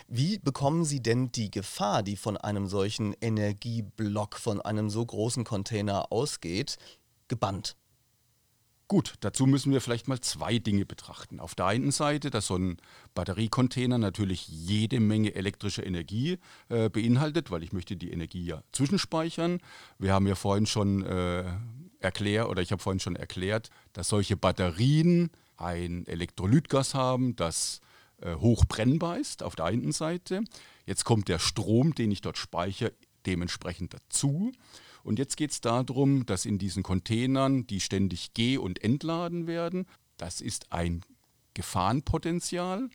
Wie 0.07 0.39
bekommen 0.39 0.85
Sie 0.85 1.03
denn 1.03 1.33
die 1.33 1.51
Gefahr, 1.51 2.03
die 2.03 2.17
von 2.17 2.37
einem 2.37 2.67
solchen 2.69 3.15
Energieblock, 3.21 4.37
von 4.37 4.61
einem 4.61 4.91
so 4.91 5.05
großen 5.05 5.45
Container 5.45 6.13
ausgeht, 6.13 6.77
gebannt? 7.29 7.77
Gut, 8.87 9.15
dazu 9.21 9.47
müssen 9.47 9.73
wir 9.73 9.81
vielleicht 9.81 10.07
mal 10.07 10.21
zwei 10.21 10.59
Dinge 10.59 10.85
betrachten. 10.85 11.41
Auf 11.41 11.55
der 11.55 11.67
einen 11.67 11.93
Seite, 11.93 12.29
dass 12.29 12.49
so 12.49 12.57
ein 12.57 12.77
Batteriecontainer 13.15 13.97
natürlich 13.97 14.47
jede 14.49 15.01
Menge 15.01 15.35
elektrische 15.35 15.83
Energie 15.83 16.39
äh, 16.69 16.91
beinhaltet, 16.91 17.51
weil 17.51 17.63
ich 17.63 17.73
möchte 17.73 17.97
die 17.97 18.11
Energie 18.11 18.45
ja 18.45 18.63
zwischenspeichern. 18.73 19.61
Wir 19.99 20.13
haben 20.13 20.27
ja 20.27 20.35
vorhin 20.35 20.67
schon 20.67 21.03
äh, 21.07 21.45
erklärt, 22.03 22.49
oder 22.49 22.63
ich 22.63 22.73
habe 22.73 22.83
vorhin 22.83 23.01
schon 23.01 23.17
erklärt, 23.17 23.71
dass 23.93 24.09
solche 24.09 24.37
Batterien 24.37 25.31
ein 25.57 26.07
Elektrolytgas 26.07 26.95
haben, 26.95 27.37
das 27.37 27.81
äh, 28.21 28.35
hoch 28.35 28.65
brennbar 28.67 29.19
ist 29.19 29.43
auf 29.43 29.57
der 29.57 29.67
einen 29.67 29.93
Seite. 29.93 30.43
Jetzt 30.87 31.05
kommt 31.05 31.29
der 31.29 31.39
Strom, 31.39 31.95
den 31.95 32.11
ich 32.11 32.21
dort 32.21 32.39
speichere, 32.39 32.93
dementsprechend 33.27 33.95
dazu. 33.95 34.53
Und 35.05 35.19
jetzt 35.19 35.37
geht 35.37 35.51
es 35.51 35.61
darum, 35.61 36.27
dass 36.27 36.45
in 36.45 36.59
diesen 36.59 36.83
Containern, 36.83 37.67
die 37.67 37.81
ständig 37.81 38.35
geh- 38.35 38.59
und 38.59 38.83
entladen 38.83 39.47
werden, 39.47 39.87
das 40.17 40.41
ist 40.41 40.73
ein 40.73 41.03
Gefahrenpotenzial, 41.55 42.89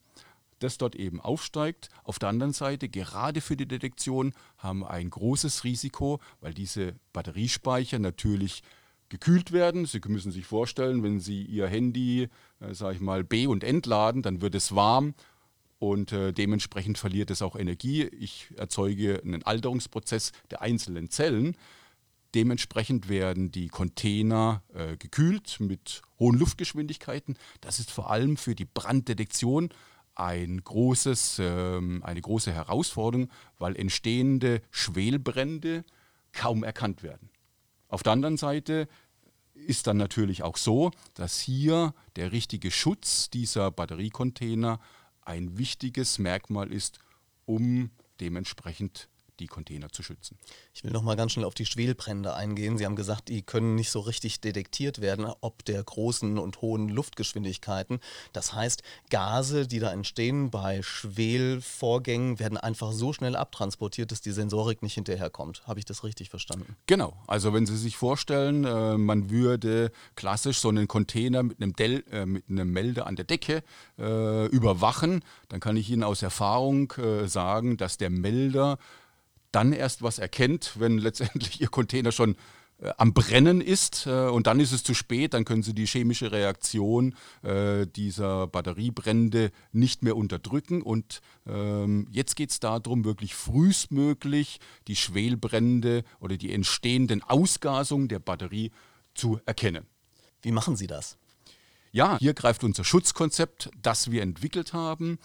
das 0.60 0.78
dort 0.78 0.96
eben 0.96 1.20
aufsteigt. 1.20 1.90
Auf 2.04 2.20
der 2.20 2.30
anderen 2.30 2.54
Seite, 2.54 2.90
gerade 2.90 3.42
für 3.42 3.58
die 3.58 3.68
Detektion, 3.68 4.34
haben 4.58 4.80
wir 4.80 4.90
ein 4.90 5.10
großes 5.10 5.64
Risiko, 5.64 6.20
weil 6.42 6.54
diese 6.54 6.96
Batteriespeicher 7.14 8.00
natürlich 8.00 8.64
gekühlt 9.10 9.52
werden. 9.52 9.86
Sie 9.86 10.02
müssen 10.08 10.32
sich 10.32 10.46
vorstellen, 10.46 11.04
wenn 11.04 11.20
Sie 11.20 11.44
Ihr 11.44 11.68
Handy, 11.68 12.30
äh, 12.60 12.74
sage 12.74 12.96
ich 12.96 13.02
mal, 13.02 13.24
B- 13.24 13.48
und 13.48 13.64
entladen, 13.64 14.22
dann 14.22 14.42
wird 14.42 14.56
es 14.56 14.76
warm 14.76 15.14
und 15.80 16.12
äh, 16.12 16.34
dementsprechend 16.34 16.98
verliert 16.98 17.32
es 17.32 17.42
auch 17.42 17.56
Energie. 17.56 18.04
Ich 18.04 18.50
erzeuge 18.56 19.22
einen 19.24 19.44
Alterungsprozess 19.44 20.32
der 20.50 20.62
einzelnen 20.62 21.10
Zellen. 21.10 21.56
Dementsprechend 22.36 23.10
werden 23.10 23.52
die 23.52 23.68
Container 23.68 24.64
äh, 24.74 24.98
gekühlt 24.98 25.60
mit 25.60 26.02
hohen 26.20 26.38
Luftgeschwindigkeiten. 26.38 27.38
Das 27.62 27.80
ist 27.80 27.92
vor 27.92 28.12
allem 28.12 28.38
für 28.38 28.56
die 28.56 28.66
Branddetektion 28.66 29.70
ein 30.16 30.62
großes, 30.64 31.38
ähm, 31.40 32.04
eine 32.04 32.22
große 32.22 32.52
Herausforderung, 32.52 33.30
weil 33.60 33.76
entstehende 33.76 34.62
Schwelbrände 34.72 35.86
kaum 36.34 36.64
erkannt 36.64 37.04
werden. 37.04 37.30
Auf 37.88 38.04
der 38.04 38.14
anderen 38.14 38.38
Seite 38.38 38.88
ist 39.54 39.88
dann 39.88 39.98
natürlich 39.98 40.44
auch 40.44 40.58
so, 40.58 40.92
dass 41.14 41.40
hier 41.40 41.94
der 42.16 42.32
richtige 42.32 42.72
Schutz 42.72 43.30
dieser 43.30 43.72
Batteriecontainer 43.72 44.80
ein 45.22 45.58
wichtiges 45.58 46.20
Merkmal 46.20 46.72
ist, 46.72 47.00
um 47.46 47.92
dementsprechend 48.20 49.10
die 49.40 49.48
Container 49.48 49.90
zu 49.90 50.04
schützen. 50.04 50.38
Ich 50.74 50.84
will 50.84 50.92
noch 50.92 51.04
mal 51.04 51.16
ganz 51.16 51.34
schnell 51.34 51.46
auf 51.46 51.54
die 51.54 51.66
Schwelbrände 51.66 52.34
eingehen. 52.34 52.78
Sie 52.78 52.86
haben 52.86 52.96
gesagt, 52.96 53.30
die 53.30 53.42
können 53.42 53.76
nicht 53.76 53.90
so 53.90 54.00
richtig 54.00 54.42
detektiert 54.42 55.02
werden, 55.02 55.26
ob 55.42 55.64
der 55.66 55.84
großen 55.84 56.38
und 56.38 56.62
hohen 56.62 56.90
Luftgeschwindigkeiten. 56.90 58.00
Das 58.34 58.54
heißt, 58.54 58.84
Gase, 59.10 59.68
die 59.68 59.80
da 59.80 59.92
entstehen 59.92 60.50
bei 60.50 60.82
Schwelvorgängen, 60.82 62.40
werden 62.40 62.58
einfach 62.58 62.92
so 62.92 63.14
schnell 63.14 63.36
abtransportiert, 63.36 64.12
dass 64.12 64.22
die 64.22 64.32
Sensorik 64.32 64.82
nicht 64.82 64.96
hinterherkommt. 64.96 65.68
Habe 65.68 65.80
ich 65.80 65.86
das 65.86 66.04
richtig 66.04 66.30
verstanden? 66.30 66.76
Genau. 66.88 67.18
Also 67.28 67.54
wenn 67.54 67.66
Sie 67.66 67.78
sich 67.78 67.98
vorstellen, 67.98 68.66
äh, 68.66 68.98
man 68.98 69.30
würde 69.30 69.92
klassisch 70.16 70.60
so 70.60 70.70
einen 70.70 70.88
Container 70.88 71.44
mit 71.44 71.62
einem, 71.62 71.74
Del 71.74 72.04
äh, 72.12 72.26
mit 72.26 72.50
einem 72.50 72.72
Melder 72.72 73.08
an 73.08 73.16
der 73.16 73.26
Decke 73.26 73.64
äh, 73.98 74.46
überwachen, 74.48 75.24
dann 75.50 75.60
kann 75.60 75.78
ich 75.78 75.90
Ihnen 75.90 76.04
aus 76.04 76.22
Erfahrung 76.22 76.94
sagen, 77.26 77.78
dass 77.78 77.98
der 77.98 78.10
Melder 78.10 78.78
dann 79.52 79.74
erst 79.74 80.02
was 80.02 80.20
erkennt, 80.20 80.74
wenn 80.80 80.98
letztendlich 80.98 81.62
Ihr 81.62 81.70
Container 81.70 82.12
schon 82.12 82.36
äh, 82.80 82.92
am 82.98 83.14
Brennen 83.14 83.62
ist 83.62 84.06
äh, 84.06 84.28
und 84.28 84.48
dann 84.48 84.60
ist 84.60 84.72
es 84.72 84.84
zu 84.84 84.94
spät, 84.94 85.34
dann 85.34 85.46
können 85.46 85.64
Sie 85.64 85.74
die 85.74 85.88
chemische 85.88 86.32
Reaktion 86.32 87.16
äh, 87.42 87.88
dieser 87.88 88.48
Batteriebrände 88.48 89.52
nicht 89.72 90.04
mehr 90.04 90.16
unterdrücken 90.16 90.82
und 90.82 91.22
ähm, 91.48 92.08
jetzt 92.12 92.36
geht 92.36 92.52
es 92.52 92.60
darum, 92.60 93.04
wirklich 93.04 93.36
frühestmöglich 93.36 94.60
die 94.88 94.96
Schwelbrände 94.96 96.04
oder 96.20 96.38
die 96.38 96.54
entstehenden 96.54 97.24
Ausgasungen 97.24 98.08
der 98.08 98.20
Batterie 98.20 98.72
zu 99.16 99.40
erkennen. 99.46 99.88
Wie 100.42 100.52
machen 100.52 100.76
Sie 100.76 100.88
das? 100.88 101.18
Ja, 101.92 102.20
hier 102.20 102.34
greift 102.36 102.64
unser 102.64 102.84
Schutzkonzept, 102.84 103.72
das 103.82 104.12
wir 104.12 104.22
entwickelt 104.22 104.74
haben, 104.74 105.18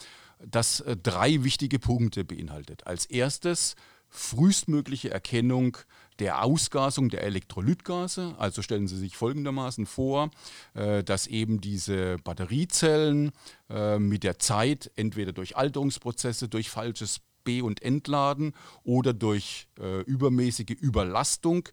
das 0.44 0.80
äh, 0.80 0.96
drei 0.96 1.44
wichtige 1.44 1.78
Punkte 1.78 2.24
beinhaltet. 2.24 2.86
Als 2.86 3.04
erstes 3.06 3.76
frühestmögliche 4.12 5.10
Erkennung 5.10 5.78
der 6.18 6.44
Ausgasung 6.44 7.08
der 7.08 7.24
Elektrolytgase. 7.24 8.34
Also 8.38 8.62
stellen 8.62 8.86
Sie 8.86 8.98
sich 8.98 9.16
folgendermaßen 9.16 9.86
vor, 9.86 10.30
äh, 10.74 11.02
dass 11.02 11.26
eben 11.26 11.60
diese 11.60 12.18
Batteriezellen 12.18 13.32
äh, 13.70 13.98
mit 13.98 14.22
der 14.22 14.38
Zeit 14.38 14.90
entweder 14.96 15.32
durch 15.32 15.56
Alterungsprozesse, 15.56 16.48
durch 16.48 16.68
falsches 16.70 17.20
B- 17.44 17.62
und 17.62 17.82
Entladen 17.82 18.52
oder 18.84 19.14
durch 19.14 19.66
äh, 19.80 20.02
übermäßige 20.02 20.76
Überlastung 20.78 21.68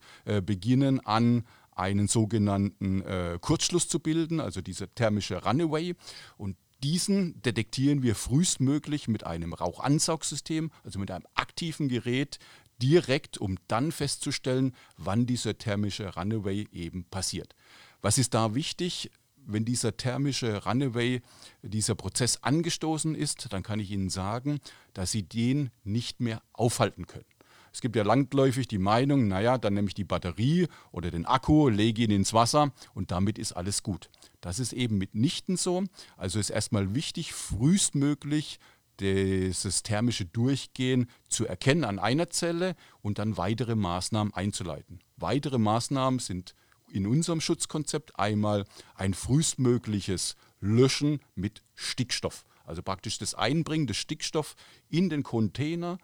beginnen 0.46 1.00
an 1.06 1.46
einen 1.72 2.08
sogenannten 2.10 3.04
Kurzschluss 3.40 3.88
zu 3.88 4.00
bilden, 4.02 4.42
also 4.42 4.62
diese 4.62 4.90
thermische 4.90 5.42
Runaway. 5.42 5.96
Und 6.38 6.58
diesen 6.84 7.42
detektieren 7.42 8.04
wir 8.04 8.16
frühestmöglich 8.16 9.08
mit 9.08 9.26
einem 9.26 9.54
Rauchansaugsystem, 9.54 10.72
also 10.84 11.00
mit 11.00 11.12
einem 11.12 11.26
aktiven 11.36 11.90
Gerät, 11.90 12.40
direkt, 12.82 13.38
um 13.38 13.58
dann 13.68 13.92
festzustellen, 13.92 14.74
wann 14.98 15.26
dieser 15.26 15.58
thermische 15.58 16.16
Runaway 16.16 16.68
eben 16.72 17.04
passiert. 17.04 17.56
Was 18.02 18.18
ist 18.18 18.34
da 18.34 18.56
wichtig? 18.56 19.12
Wenn 19.46 19.66
dieser 19.66 19.98
thermische 19.98 20.64
Runaway, 20.64 21.22
dieser 21.62 21.96
Prozess 21.96 22.44
angestoßen 22.44 23.16
ist, 23.16 23.52
dann 23.52 23.64
kann 23.64 23.80
ich 23.80 23.92
Ihnen 23.92 24.10
sagen, 24.10 24.60
dass 24.94 25.12
Sie 25.12 25.24
den 25.24 25.72
nicht 25.84 26.20
mehr 26.20 26.42
aufhalten 26.54 27.08
können. 27.08 27.26
Es 27.74 27.82
gibt 27.82 27.96
ja 27.96 28.04
langläufig 28.04 28.68
die 28.68 28.80
Meinung, 28.80 29.28
naja, 29.28 29.58
dann 29.58 29.74
nehme 29.74 29.88
ich 29.88 29.94
die 29.94 30.04
Batterie 30.04 30.68
oder 30.92 31.12
den 31.12 31.26
Akku, 31.26 31.70
lege 31.70 32.04
ihn 32.04 32.12
ins 32.12 32.34
Wasser 32.34 32.72
und 32.94 33.12
damit 33.12 33.38
ist 33.38 33.54
alles 33.54 33.84
gut. 33.84 34.10
Das 34.42 34.60
ist 34.60 34.74
eben 34.74 34.98
mitnichten 34.98 35.58
so. 35.58 35.84
Also 36.18 36.40
ist 36.40 36.50
erstmal 36.50 36.96
wichtig, 36.96 37.34
frühestmöglich 37.34 38.60
dieses 39.00 39.84
thermische 39.84 40.26
Durchgehen 40.26 41.10
zu 41.30 41.46
erkennen 41.46 41.84
an 41.86 42.00
einer 42.00 42.30
Zelle 42.30 42.76
und 43.02 43.20
dann 43.20 43.38
weitere 43.38 43.76
Maßnahmen 43.76 44.34
einzuleiten. 44.34 45.00
Weitere 45.16 45.58
Maßnahmen 45.58 46.20
sind 46.20 46.56
in 46.92 47.06
unserem 47.06 47.40
Schutzkonzept 47.40 48.20
einmal 48.20 48.66
ein 48.96 49.14
frühestmögliches 49.14 50.36
Löschen 50.60 51.22
mit 51.36 51.64
Stickstoff. 51.76 52.46
Also 52.66 52.82
praktisch 52.82 53.18
das 53.18 53.36
Einbringen 53.36 53.88
des 53.88 53.98
Stickstoffs 53.98 54.56
in 54.90 55.10
den 55.10 55.24
Container, 55.24 55.98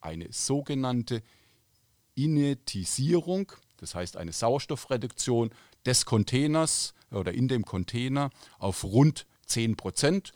eine 0.00 0.32
sogenannte 0.32 1.22
Inertisierung, 2.14 3.52
das 3.76 3.94
heißt 3.94 4.16
eine 4.16 4.32
Sauerstoffreduktion 4.32 5.50
des 5.86 6.04
Containers 6.04 6.94
oder 7.10 7.32
in 7.32 7.48
dem 7.48 7.64
Container 7.64 8.30
auf 8.58 8.84
rund 8.84 9.26
10 9.46 9.76
Prozent. 9.76 10.32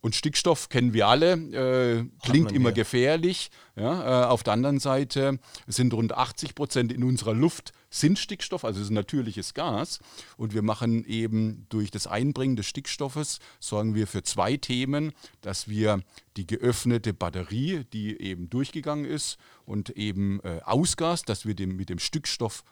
Und 0.00 0.14
Stickstoff 0.14 0.68
kennen 0.68 0.92
wir 0.92 1.08
alle, 1.08 1.32
äh, 1.32 2.04
klingt 2.22 2.52
immer 2.52 2.70
gefährlich. 2.70 3.50
Ja, 3.74 4.24
äh, 4.24 4.26
auf 4.26 4.44
der 4.44 4.52
anderen 4.52 4.78
Seite 4.78 5.40
sind 5.66 5.92
rund 5.94 6.12
80 6.12 6.54
Prozent 6.54 6.92
in 6.92 7.02
unserer 7.02 7.34
Luft 7.34 7.72
sind 7.90 8.18
Stickstoff, 8.18 8.64
also 8.64 8.80
ist 8.80 8.90
natürliches 8.90 9.54
Gas. 9.54 9.98
Und 10.36 10.54
wir 10.54 10.62
machen 10.62 11.04
eben 11.06 11.66
durch 11.70 11.90
das 11.90 12.06
Einbringen 12.06 12.56
des 12.56 12.66
Stickstoffes, 12.66 13.38
sorgen 13.58 13.94
wir 13.94 14.06
für 14.06 14.22
zwei 14.22 14.56
Themen, 14.56 15.12
dass 15.40 15.68
wir 15.68 16.00
die 16.36 16.46
geöffnete 16.46 17.12
Batterie, 17.12 17.84
die 17.92 18.20
eben 18.20 18.50
durchgegangen 18.50 19.06
ist 19.06 19.38
und 19.64 19.90
eben 19.90 20.40
äh, 20.40 20.60
ausgast, 20.64 21.28
dass 21.28 21.46
wir 21.46 21.54
den, 21.54 21.74
mit 21.74 21.88
dem 21.88 21.98
Stickstoff 21.98 22.62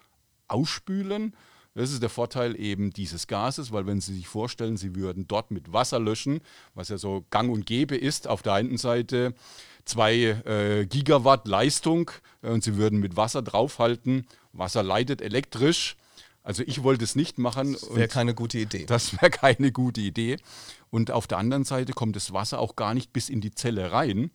ausspülen 0.46 1.34
das 1.74 1.90
ist 1.90 2.02
der 2.02 2.10
Vorteil 2.10 2.58
eben 2.58 2.90
dieses 2.90 3.26
Gases, 3.26 3.72
weil 3.72 3.86
wenn 3.86 4.00
Sie 4.00 4.14
sich 4.14 4.28
vorstellen, 4.28 4.76
Sie 4.76 4.94
würden 4.94 5.26
dort 5.26 5.50
mit 5.50 5.72
Wasser 5.72 5.98
löschen, 5.98 6.40
was 6.74 6.88
ja 6.88 6.98
so 6.98 7.24
gang 7.30 7.52
und 7.52 7.66
gäbe 7.66 7.96
ist, 7.96 8.28
auf 8.28 8.42
der 8.42 8.54
einen 8.54 8.78
Seite 8.78 9.34
zwei 9.84 10.14
äh, 10.14 10.86
Gigawatt 10.86 11.48
Leistung 11.48 12.10
äh, 12.42 12.50
und 12.50 12.62
Sie 12.62 12.76
würden 12.76 13.00
mit 13.00 13.16
Wasser 13.16 13.42
draufhalten. 13.42 14.26
Wasser 14.52 14.82
leitet 14.82 15.20
elektrisch. 15.20 15.96
Also 16.44 16.62
ich 16.64 16.82
wollte 16.82 17.04
es 17.04 17.16
nicht 17.16 17.38
machen. 17.38 17.72
Das 17.72 17.94
wäre 17.94 18.08
keine 18.08 18.34
gute 18.34 18.58
Idee. 18.58 18.84
Das 18.86 19.12
wäre 19.14 19.30
keine 19.30 19.72
gute 19.72 20.00
Idee. 20.00 20.36
Und 20.90 21.10
auf 21.10 21.26
der 21.26 21.38
anderen 21.38 21.64
Seite 21.64 21.92
kommt 21.92 22.14
das 22.14 22.32
Wasser 22.32 22.60
auch 22.60 22.76
gar 22.76 22.94
nicht 22.94 23.12
bis 23.12 23.28
in 23.28 23.40
die 23.40 23.52
Zelle 23.52 23.90
rein, 23.90 24.30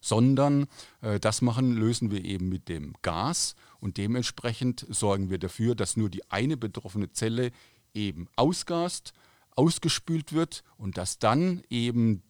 sondern 0.00 0.66
äh, 1.00 1.18
das 1.18 1.42
machen 1.42 1.72
lösen 1.72 2.12
wir 2.12 2.24
eben 2.24 2.48
mit 2.48 2.68
dem 2.68 2.94
Gas 3.02 3.56
und 3.80 3.96
dementsprechend 3.96 4.86
sorgen 4.88 5.30
wir 5.30 5.38
dafür, 5.38 5.74
dass 5.74 5.96
nur 5.96 6.08
die 6.08 6.28
eine 6.30 6.56
betroffene 6.56 7.10
Zelle 7.10 7.50
eben 7.94 8.28
ausgast, 8.36 9.12
ausgespült 9.54 10.32
wird 10.32 10.62
und 10.76 10.98
dass 10.98 11.18
dann 11.18 11.62
eben 11.70 12.22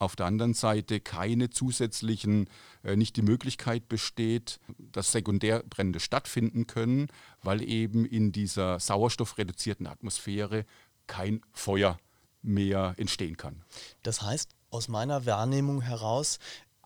auf 0.00 0.16
der 0.16 0.26
anderen 0.26 0.54
Seite 0.54 0.98
keine 0.98 1.50
zusätzlichen, 1.50 2.48
äh, 2.82 2.96
nicht 2.96 3.16
die 3.16 3.22
Möglichkeit 3.22 3.88
besteht, 3.88 4.58
dass 4.78 5.12
Sekundärbrände 5.12 6.00
stattfinden 6.00 6.66
können, 6.66 7.08
weil 7.42 7.62
eben 7.62 8.06
in 8.06 8.32
dieser 8.32 8.80
sauerstoffreduzierten 8.80 9.86
Atmosphäre 9.86 10.64
kein 11.06 11.42
Feuer 11.52 11.98
mehr 12.42 12.94
entstehen 12.96 13.36
kann. 13.36 13.62
Das 14.02 14.22
heißt, 14.22 14.50
aus 14.70 14.88
meiner 14.88 15.26
Wahrnehmung 15.26 15.82
heraus 15.82 16.38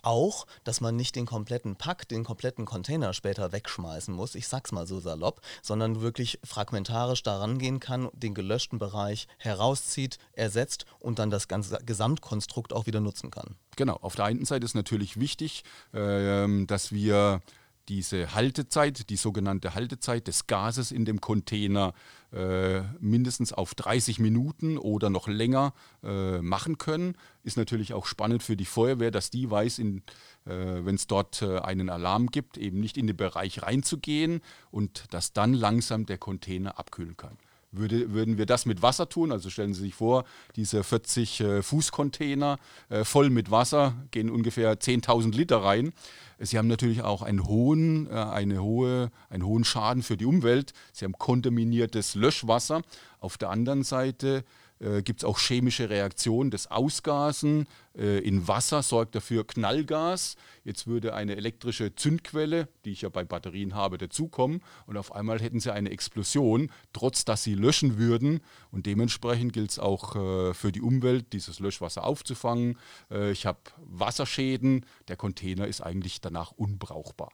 auch, 0.05 0.47
dass 0.65 0.81
man 0.81 0.97
nicht 0.97 1.17
den 1.17 1.27
kompletten 1.27 1.77
Pack, 1.77 2.09
den 2.09 2.25
kompletten 2.25 2.65
Container 2.65 3.13
später 3.13 3.53
wegschmeißen 3.53 4.15
muss, 4.15 4.35
ich 4.35 4.49
sag's 4.49 4.73
mal 4.73 4.87
so 4.87 5.01
salopp, 5.01 5.41
sondern 5.63 6.01
wirklich 6.01 6.39
fragmentarisch 6.45 7.23
daran 7.23 7.59
gehen 7.59 7.81
kann, 7.81 8.09
den 8.13 8.35
gelöschten 8.35 8.79
Bereich 8.79 9.27
herauszieht, 9.39 10.19
ersetzt 10.33 10.87
und 11.01 11.19
dann 11.19 11.31
das 11.31 11.49
ganze 11.49 11.79
Gesamtkonstrukt 11.85 12.73
auch 12.73 12.87
wieder 12.87 13.01
nutzen 13.01 13.31
kann. 13.31 13.57
Genau, 13.77 13.97
auf 14.01 14.15
der 14.15 14.27
einen 14.27 14.45
Seite 14.45 14.65
ist 14.65 14.75
natürlich 14.75 15.19
wichtig, 15.19 15.65
äh, 15.93 16.65
dass 16.67 16.93
wir 16.93 17.41
diese 17.89 18.35
Haltezeit, 18.35 19.11
die 19.11 19.17
sogenannte 19.17 19.75
Haltezeit 19.75 20.27
des 20.27 20.47
Gases 20.47 20.91
in 20.91 21.05
dem 21.05 21.21
Container 21.21 21.93
äh, 22.33 22.81
mindestens 23.01 23.53
auf 23.53 23.75
30 23.75 24.19
Minuten 24.19 24.79
oder 24.79 25.11
noch 25.11 25.29
länger 25.29 25.75
äh, 26.03 26.41
machen 26.41 26.79
können. 26.79 27.17
Ist 27.43 27.57
natürlich 27.57 27.93
auch 27.93 28.07
spannend 28.07 28.43
für 28.43 28.57
die 28.57 28.65
Feuerwehr, 28.65 29.11
dass 29.11 29.31
die 29.31 29.51
weiß, 29.51 29.79
äh, 29.79 30.01
wenn 30.45 30.95
es 30.95 31.07
dort 31.07 31.43
äh, 31.43 31.59
einen 31.59 31.91
Alarm 31.91 32.29
gibt, 32.29 32.57
eben 32.59 32.81
nicht 32.81 32.97
in 32.97 33.07
den 33.07 33.17
Bereich 33.17 33.63
reinzugehen 33.63 34.41
und 34.71 35.13
dass 35.13 35.33
dann 35.33 35.53
langsam 35.53 36.07
der 36.07 36.19
Container 36.19 36.79
abkühlen 36.79 37.17
kann. 37.17 37.39
Würde, 37.77 38.13
würden 38.13 38.39
wir 38.39 38.47
das 38.47 38.67
mit 38.67 38.83
Wasser 38.83 39.09
tun, 39.09 39.33
also 39.33 39.51
stellen 39.51 39.75
Sie 39.75 39.83
sich 39.83 39.95
vor, 39.95 40.25
diese 40.57 40.85
40 40.85 41.41
äh, 41.41 41.59
äh, 41.59 43.05
voll 43.05 43.31
mit 43.31 43.51
Wasser 43.51 43.95
gehen 44.11 44.31
ungefähr 44.31 44.79
10.000 44.79 45.35
Liter 45.35 45.59
rein. 45.59 45.93
Sie 46.39 46.59
haben 46.59 46.69
natürlich 46.69 47.03
auch 47.03 47.23
einen 47.23 47.47
hohen, 47.47 48.09
äh, 48.11 48.15
eine 48.15 48.63
hohe, 48.63 49.11
einen 49.29 49.45
hohen 49.45 49.65
Schaden 49.65 50.03
für 50.03 50.17
die 50.17 50.27
Umwelt. 50.27 50.73
Sie 50.93 51.05
haben 51.05 51.15
kontaminiertes 51.19 52.15
Löschwasser. 52.15 52.83
Auf 53.21 53.39
der 53.39 53.51
anderen 53.51 53.85
Seite 53.85 54.45
äh, 54.81 55.03
gibt 55.03 55.21
es 55.21 55.25
auch 55.25 55.39
chemische 55.39 55.89
Reaktionen. 55.89 56.51
Das 56.51 56.71
Ausgasen 56.71 57.67
äh, 57.97 58.19
in 58.19 58.49
Wasser 58.49 58.83
sorgt 58.83 59.15
dafür 59.15 59.47
Knallgas. 59.47 60.37
Jetzt 60.65 60.87
würde 60.87 61.15
eine 61.15 61.37
elektrische 61.37 61.95
Zündquelle, 61.95 62.69
die 62.85 62.93
ich 62.93 63.03
ja 63.03 63.09
bei 63.09 63.25
Batterien 63.25 63.75
habe, 63.75 63.99
dazukommen 63.99 64.63
und 64.87 64.97
auf 64.97 65.15
einmal 65.15 65.41
hätten 65.41 65.61
sie 65.61 65.73
eine 65.73 65.91
Explosion, 65.91 66.71
trotz 66.93 67.25
dass 67.25 67.45
sie 67.45 67.55
löschen 67.55 67.99
würden. 67.99 68.41
Und 68.71 68.87
dementsprechend 68.87 69.53
gilt 69.53 69.71
es 69.71 69.79
auch 69.79 70.17
äh, 70.17 70.55
für 70.55 70.73
die 70.73 70.83
Umwelt, 70.83 71.33
dieses 71.33 71.61
Löschwasser 71.61 72.05
aufzufangen. 72.05 72.79
Äh, 73.11 73.31
ich 73.31 73.47
habe 73.47 73.61
Wasserschäden. 73.79 74.87
Der 75.09 75.17
Container 75.17 75.67
ist 75.67 75.81
eigentlich 75.81 76.21
danach 76.21 76.53
unbrauchbar. 76.53 77.33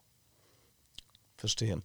Verstehe. 1.36 1.80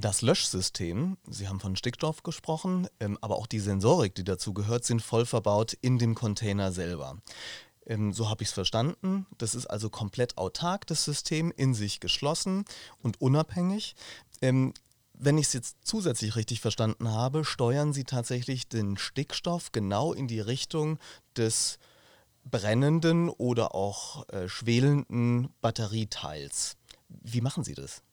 Das 0.00 0.22
Löschsystem, 0.22 1.18
Sie 1.28 1.48
haben 1.48 1.58
von 1.58 1.74
Stickstoff 1.74 2.22
gesprochen, 2.22 2.86
ähm, 3.00 3.18
aber 3.20 3.34
auch 3.34 3.48
die 3.48 3.58
Sensorik, 3.58 4.14
die 4.14 4.22
dazu 4.22 4.54
gehört, 4.54 4.84
sind 4.84 5.02
voll 5.02 5.26
verbaut 5.26 5.72
in 5.80 5.98
dem 5.98 6.14
Container 6.14 6.70
selber. 6.70 7.18
Ähm, 7.84 8.12
so 8.12 8.30
habe 8.30 8.44
ich 8.44 8.50
es 8.50 8.54
verstanden. 8.54 9.26
Das 9.38 9.56
ist 9.56 9.66
also 9.66 9.90
komplett 9.90 10.38
autark, 10.38 10.86
das 10.86 11.04
System, 11.04 11.50
in 11.50 11.74
sich 11.74 11.98
geschlossen 11.98 12.64
und 13.02 13.20
unabhängig. 13.20 13.96
Ähm, 14.40 14.72
wenn 15.14 15.36
ich 15.36 15.48
es 15.48 15.52
jetzt 15.52 15.78
zusätzlich 15.82 16.36
richtig 16.36 16.60
verstanden 16.60 17.10
habe, 17.10 17.44
steuern 17.44 17.92
Sie 17.92 18.04
tatsächlich 18.04 18.68
den 18.68 18.98
Stickstoff 18.98 19.72
genau 19.72 20.12
in 20.12 20.28
die 20.28 20.38
Richtung 20.38 21.00
des 21.36 21.80
brennenden 22.44 23.30
oder 23.30 23.74
auch 23.74 24.28
äh, 24.28 24.48
schwelenden 24.48 25.48
Batterieteils. 25.60 26.76
Wie 27.08 27.40
machen 27.40 27.64
Sie 27.64 27.74
das? 27.74 28.04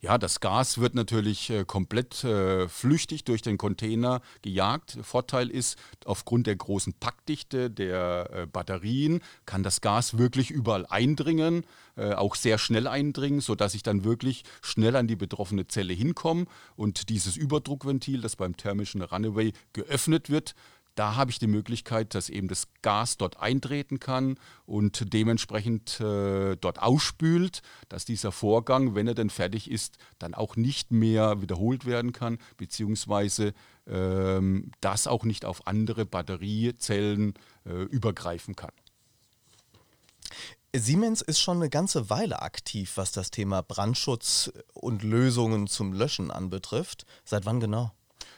Ja, 0.00 0.16
das 0.16 0.40
Gas 0.40 0.78
wird 0.78 0.94
natürlich 0.94 1.50
äh, 1.50 1.64
komplett 1.64 2.24
äh, 2.24 2.68
flüchtig 2.68 3.24
durch 3.24 3.42
den 3.42 3.58
Container 3.58 4.22
gejagt. 4.42 4.98
Vorteil 5.02 5.50
ist, 5.50 5.78
aufgrund 6.04 6.46
der 6.46 6.56
großen 6.56 6.94
Packdichte 6.94 7.70
der 7.70 8.30
äh, 8.32 8.46
Batterien 8.46 9.20
kann 9.44 9.62
das 9.62 9.80
Gas 9.80 10.16
wirklich 10.16 10.50
überall 10.50 10.86
eindringen, 10.86 11.64
auch 11.96 12.34
sehr 12.34 12.56
schnell 12.56 12.86
eindringen, 12.86 13.42
sodass 13.42 13.74
ich 13.74 13.82
dann 13.82 14.04
wirklich 14.04 14.44
schnell 14.62 14.96
an 14.96 15.06
die 15.06 15.16
betroffene 15.16 15.66
Zelle 15.66 15.92
hinkomme 15.92 16.46
und 16.74 17.10
dieses 17.10 17.36
Überdruckventil, 17.36 18.22
das 18.22 18.36
beim 18.36 18.56
thermischen 18.56 19.02
Runaway 19.02 19.52
geöffnet 19.74 20.30
wird, 20.30 20.54
da 20.94 21.16
habe 21.16 21.30
ich 21.30 21.38
die 21.38 21.46
Möglichkeit, 21.46 22.14
dass 22.14 22.28
eben 22.28 22.48
das 22.48 22.68
Gas 22.82 23.16
dort 23.16 23.40
eintreten 23.40 24.00
kann 24.00 24.38
und 24.66 25.12
dementsprechend 25.12 26.00
äh, 26.00 26.56
dort 26.56 26.80
ausspült, 26.80 27.62
dass 27.88 28.04
dieser 28.04 28.32
Vorgang, 28.32 28.94
wenn 28.94 29.06
er 29.06 29.14
denn 29.14 29.30
fertig 29.30 29.70
ist, 29.70 29.96
dann 30.18 30.34
auch 30.34 30.56
nicht 30.56 30.90
mehr 30.90 31.40
wiederholt 31.40 31.86
werden 31.86 32.12
kann, 32.12 32.38
beziehungsweise 32.56 33.54
ähm, 33.86 34.72
das 34.80 35.06
auch 35.06 35.24
nicht 35.24 35.44
auf 35.44 35.66
andere 35.66 36.06
Batteriezellen 36.06 37.34
äh, 37.64 37.82
übergreifen 37.84 38.56
kann. 38.56 38.72
Siemens 40.74 41.20
ist 41.20 41.40
schon 41.40 41.56
eine 41.56 41.68
ganze 41.68 42.10
Weile 42.10 42.42
aktiv, 42.42 42.92
was 42.96 43.10
das 43.10 43.30
Thema 43.32 43.62
Brandschutz 43.62 44.52
und 44.72 45.02
Lösungen 45.02 45.66
zum 45.66 45.92
Löschen 45.92 46.30
anbetrifft. 46.30 47.06
Seit 47.24 47.44
wann 47.44 47.58
genau? 47.58 47.92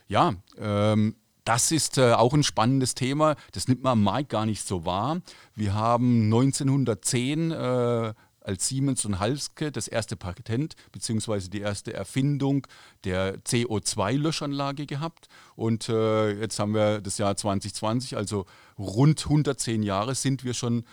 Ja, 0.08 0.34
ähm, 0.56 1.16
das 1.44 1.72
ist 1.72 1.98
äh, 1.98 2.12
auch 2.12 2.35
ein 2.35 2.42
spannendes 2.42 2.94
Thema. 2.94 3.37
Das 3.52 3.68
nimmt 3.68 3.83
man 3.83 3.92
am 3.92 4.02
Markt 4.02 4.28
gar 4.31 4.46
nicht 4.46 4.66
so 4.66 4.85
wahr. 4.85 5.20
Wir 5.55 5.74
haben 5.74 6.24
1910 6.24 7.50
äh, 7.50 8.14
als 8.44 8.68
Siemens 8.68 9.05
und 9.05 9.18
Halske 9.18 9.70
das 9.70 9.88
erste 9.88 10.16
Patent 10.16 10.74
bzw. 10.92 11.48
die 11.48 11.61
erste 11.61 11.92
Erfindung 11.92 12.66
der 13.05 13.38
CO2-Löschanlage 13.44 14.87
gehabt. 14.87 15.28
Und 15.57 15.88
äh, 15.88 16.33
jetzt 16.40 16.59
haben 16.59 16.74
wir 16.74 17.00
das 17.00 17.18
Jahr 17.18 17.37
2020, 17.37 18.16
also 18.16 18.46
rund 18.78 19.24
110 19.24 19.83
Jahre 19.83 20.14
sind 20.14 20.44
wir 20.44 20.55
schon 20.55 20.85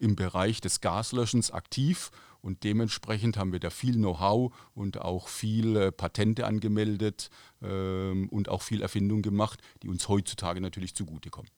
im 0.00 0.16
Bereich 0.16 0.60
des 0.60 0.80
Gaslöschens 0.80 1.50
aktiv 1.50 2.10
und 2.40 2.64
dementsprechend 2.64 3.36
haben 3.36 3.52
wir 3.52 3.60
da 3.60 3.70
viel 3.70 3.94
Know-how 3.94 4.52
und 4.74 5.00
auch 5.00 5.28
viel 5.28 5.76
äh, 5.76 5.92
Patente 5.92 6.46
angemeldet 6.46 7.30
ähm, 7.62 8.28
und 8.30 8.48
auch 8.48 8.62
viel 8.62 8.82
Erfindung 8.82 9.22
gemacht, 9.22 9.60
die 9.82 9.88
uns 9.88 10.08
heutzutage 10.08 10.60
natürlich 10.60 10.94
zugutekommen. 10.94 11.50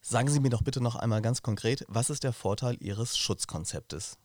Sagen 0.00 0.28
Sie 0.28 0.40
mir 0.40 0.50
doch 0.50 0.62
bitte 0.62 0.80
noch 0.80 0.96
einmal 0.96 1.22
ganz 1.22 1.42
konkret, 1.42 1.84
was 1.88 2.10
ist 2.10 2.24
der 2.24 2.32
Vorteil 2.32 2.76
Ihres 2.80 3.16
Schutzkonzeptes? 3.16 4.18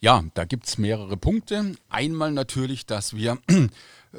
Ja, 0.00 0.24
da 0.34 0.44
gibt 0.44 0.66
es 0.66 0.78
mehrere 0.78 1.16
Punkte. 1.16 1.76
Einmal 1.88 2.32
natürlich, 2.32 2.86
dass 2.86 3.16
wir 3.16 3.38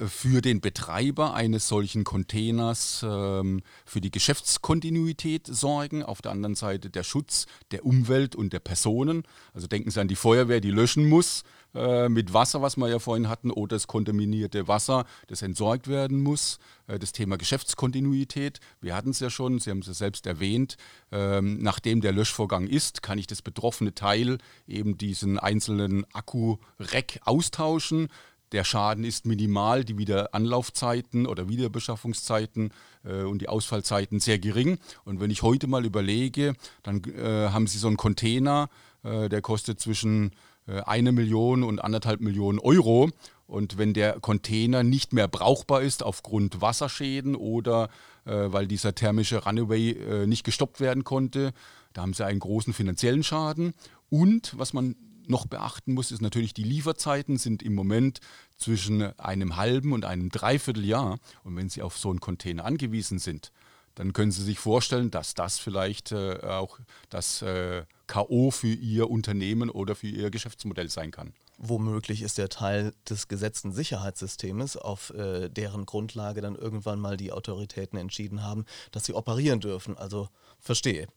für 0.07 0.41
den 0.41 0.59
Betreiber 0.59 1.33
eines 1.33 1.67
solchen 1.67 2.03
Containers 2.03 3.05
ähm, 3.07 3.61
für 3.85 4.01
die 4.01 4.11
Geschäftskontinuität 4.11 5.47
sorgen, 5.47 6.03
auf 6.03 6.21
der 6.21 6.31
anderen 6.31 6.55
Seite 6.55 6.89
der 6.89 7.03
Schutz 7.03 7.45
der 7.71 7.85
Umwelt 7.85 8.35
und 8.35 8.51
der 8.51 8.59
Personen. 8.59 9.23
Also 9.53 9.67
denken 9.67 9.91
Sie 9.91 10.01
an 10.01 10.07
die 10.07 10.15
Feuerwehr, 10.15 10.59
die 10.59 10.71
löschen 10.71 11.07
muss 11.07 11.43
äh, 11.75 12.09
mit 12.09 12.33
Wasser, 12.33 12.61
was 12.61 12.77
wir 12.77 12.87
ja 12.89 12.99
vorhin 12.99 13.29
hatten, 13.29 13.51
oder 13.51 13.75
das 13.75 13.87
kontaminierte 13.87 14.67
Wasser, 14.67 15.05
das 15.27 15.41
entsorgt 15.41 15.87
werden 15.87 16.21
muss. 16.21 16.59
Äh, 16.87 16.99
das 16.99 17.11
Thema 17.11 17.37
Geschäftskontinuität, 17.37 18.59
wir 18.81 18.95
hatten 18.95 19.09
es 19.09 19.19
ja 19.19 19.29
schon, 19.29 19.59
Sie 19.59 19.69
haben 19.69 19.79
es 19.79 19.87
ja 19.87 19.93
selbst 19.93 20.25
erwähnt, 20.25 20.77
ähm, 21.11 21.59
nachdem 21.61 22.01
der 22.01 22.13
Löschvorgang 22.13 22.67
ist, 22.67 23.03
kann 23.03 23.17
ich 23.17 23.27
das 23.27 23.41
betroffene 23.41 23.93
Teil, 23.93 24.37
eben 24.67 24.97
diesen 24.97 25.37
einzelnen 25.37 26.05
Akku-Rack 26.13 27.19
austauschen 27.25 28.09
der 28.51 28.63
Schaden 28.63 29.03
ist 29.03 29.25
minimal, 29.25 29.83
die 29.83 29.97
Wiederanlaufzeiten 29.97 31.25
oder 31.25 31.49
Wiederbeschaffungszeiten 31.49 32.71
äh, 33.03 33.23
und 33.23 33.41
die 33.41 33.49
Ausfallzeiten 33.49 34.19
sehr 34.19 34.39
gering. 34.39 34.77
Und 35.03 35.19
wenn 35.19 35.31
ich 35.31 35.41
heute 35.41 35.67
mal 35.67 35.85
überlege, 35.85 36.53
dann 36.83 37.03
äh, 37.03 37.49
haben 37.49 37.67
Sie 37.67 37.77
so 37.77 37.87
einen 37.87 37.97
Container, 37.97 38.69
äh, 39.03 39.29
der 39.29 39.41
kostet 39.41 39.79
zwischen 39.79 40.31
eine 40.67 41.11
Million 41.11 41.63
und 41.63 41.79
anderthalb 41.79 42.21
Millionen 42.21 42.59
Euro. 42.59 43.09
Und 43.47 43.77
wenn 43.77 43.93
der 43.93 44.19
Container 44.19 44.83
nicht 44.83 45.13
mehr 45.13 45.27
brauchbar 45.27 45.81
ist 45.81 46.03
aufgrund 46.03 46.61
Wasserschäden 46.61 47.35
oder 47.35 47.89
äh, 48.25 48.31
weil 48.31 48.67
dieser 48.67 48.95
thermische 48.95 49.43
Runaway 49.43 49.91
äh, 49.91 50.27
nicht 50.27 50.43
gestoppt 50.43 50.79
werden 50.79 51.03
konnte, 51.03 51.53
da 51.93 52.01
haben 52.01 52.13
sie 52.13 52.25
einen 52.25 52.39
großen 52.39 52.73
finanziellen 52.73 53.23
Schaden. 53.23 53.73
Und 54.09 54.57
was 54.57 54.73
man 54.73 54.95
noch 55.27 55.47
beachten 55.47 55.93
muss, 55.93 56.11
ist 56.11 56.21
natürlich, 56.21 56.53
die 56.53 56.63
Lieferzeiten 56.63 57.37
sind 57.37 57.63
im 57.63 57.73
Moment 57.73 58.19
zwischen 58.57 59.01
einem 59.19 59.55
halben 59.55 59.93
und 59.93 60.05
einem 60.05 60.29
Dreivierteljahr. 60.29 61.19
Und 61.43 61.55
wenn 61.55 61.69
Sie 61.69 61.81
auf 61.81 61.97
so 61.97 62.09
einen 62.09 62.19
Container 62.19 62.65
angewiesen 62.65 63.19
sind, 63.19 63.51
dann 63.95 64.13
können 64.13 64.31
Sie 64.31 64.43
sich 64.43 64.59
vorstellen, 64.59 65.11
dass 65.11 65.33
das 65.33 65.57
vielleicht 65.57 66.11
äh, 66.11 66.39
auch 66.43 66.79
das 67.09 67.41
äh, 67.41 67.85
KO 68.07 68.51
für 68.51 68.67
Ihr 68.67 69.09
Unternehmen 69.09 69.69
oder 69.69 69.95
für 69.95 70.07
Ihr 70.07 70.29
Geschäftsmodell 70.29 70.89
sein 70.89 71.11
kann. 71.11 71.33
Womöglich 71.57 72.21
ist 72.21 72.37
der 72.37 72.49
Teil 72.49 72.93
des 73.09 73.29
gesetzten 73.29 73.71
Sicherheitssystems, 73.71 74.75
auf 74.75 75.11
äh, 75.11 75.49
deren 75.49 75.85
Grundlage 75.85 76.41
dann 76.41 76.55
irgendwann 76.55 76.99
mal 76.99 77.15
die 77.15 77.31
Autoritäten 77.31 77.97
entschieden 77.97 78.43
haben, 78.43 78.65
dass 78.91 79.05
sie 79.05 79.13
operieren 79.13 79.61
dürfen. 79.61 79.97
Also 79.97 80.27
verstehe. 80.59 81.07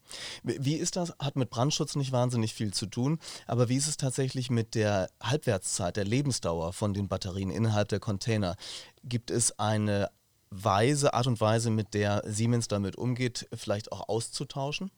Wie 0.43 0.75
ist 0.75 0.95
das? 0.95 1.13
Hat 1.19 1.35
mit 1.35 1.49
Brandschutz 1.49 1.95
nicht 1.95 2.13
wahnsinnig 2.13 2.53
viel 2.53 2.73
zu 2.73 2.85
tun, 2.85 3.19
aber 3.47 3.67
wie 3.67 3.75
ist 3.75 3.89
es 3.89 3.97
tatsächlich 3.97 4.49
mit 4.49 4.75
der 4.75 5.09
Halbwertszeit, 5.21 5.97
der 5.97 6.05
Lebensdauer 6.05 6.71
von 6.71 6.93
den 6.93 7.09
Batterien 7.09 7.51
innerhalb 7.51 7.89
der 7.89 7.99
Container? 7.99 8.55
Gibt 9.03 9.31
es 9.31 9.59
eine 9.59 10.09
Weise, 10.51 11.13
Art 11.13 11.27
und 11.27 11.41
Weise, 11.41 11.69
mit 11.69 11.93
der 11.93 12.23
Siemens 12.25 12.69
damit 12.69 12.95
umgeht, 12.95 13.47
vielleicht 13.53 13.91
auch 13.91 14.07
auszutauschen? 14.07 14.89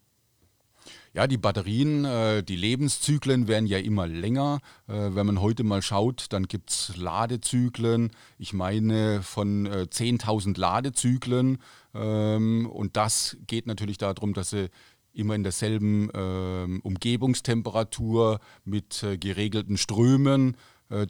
Ja, 1.13 1.27
die 1.27 1.37
Batterien, 1.37 2.05
äh, 2.05 2.41
die 2.43 2.55
Lebenszyklen 2.55 3.47
werden 3.47 3.65
ja 3.65 3.77
immer 3.79 4.07
länger. 4.07 4.59
Äh, 4.87 5.09
wenn 5.13 5.25
man 5.25 5.41
heute 5.41 5.63
mal 5.63 5.81
schaut, 5.81 6.27
dann 6.29 6.47
gibt 6.47 6.69
es 6.69 6.95
Ladezyklen, 6.95 8.11
ich 8.37 8.53
meine 8.53 9.21
von 9.21 9.65
äh, 9.65 9.87
10.000 9.91 10.57
Ladezyklen. 10.57 11.57
Ähm, 11.93 12.65
und 12.65 12.95
das 12.95 13.37
geht 13.45 13.67
natürlich 13.67 13.97
darum, 13.97 14.33
dass 14.33 14.51
sie 14.51 14.69
immer 15.13 15.35
in 15.35 15.43
derselben 15.43 16.09
ähm, 16.13 16.79
Umgebungstemperatur 16.83 18.39
mit 18.63 19.03
äh, 19.03 19.17
geregelten 19.17 19.77
Strömen 19.77 20.53
äh, 20.53 20.57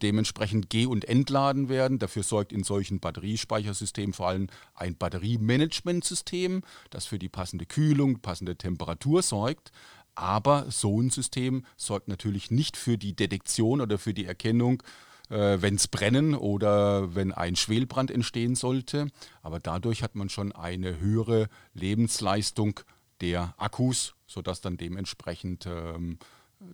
dementsprechend 0.01 0.69
geh- 0.69 0.85
und 0.85 1.05
entladen 1.05 1.69
werden. 1.69 1.99
Dafür 1.99 2.23
sorgt 2.23 2.53
in 2.53 2.63
solchen 2.63 2.99
Batteriespeichersystemen 2.99 4.13
vor 4.13 4.27
allem 4.27 4.47
ein 4.75 4.95
Batteriemanagementsystem, 4.95 6.61
das 6.89 7.05
für 7.05 7.19
die 7.19 7.29
passende 7.29 7.65
Kühlung, 7.65 8.19
passende 8.19 8.55
Temperatur 8.55 9.21
sorgt. 9.23 9.71
Aber 10.15 10.69
so 10.69 11.01
ein 11.01 11.09
System 11.09 11.65
sorgt 11.77 12.07
natürlich 12.07 12.51
nicht 12.51 12.77
für 12.77 12.97
die 12.97 13.15
Detektion 13.15 13.81
oder 13.81 13.97
für 13.97 14.13
die 14.13 14.25
Erkennung, 14.25 14.83
äh, 15.29 15.61
wenn 15.61 15.75
es 15.75 15.87
brennen 15.87 16.35
oder 16.35 17.15
wenn 17.15 17.31
ein 17.31 17.55
Schwelbrand 17.55 18.11
entstehen 18.11 18.55
sollte. 18.55 19.07
Aber 19.41 19.59
dadurch 19.59 20.03
hat 20.03 20.15
man 20.15 20.29
schon 20.29 20.51
eine 20.51 20.99
höhere 20.99 21.47
Lebensleistung 21.73 22.81
der 23.21 23.53
Akkus, 23.57 24.15
sodass 24.27 24.61
dann 24.61 24.77
dementsprechend 24.77 25.65
ähm, 25.65 26.17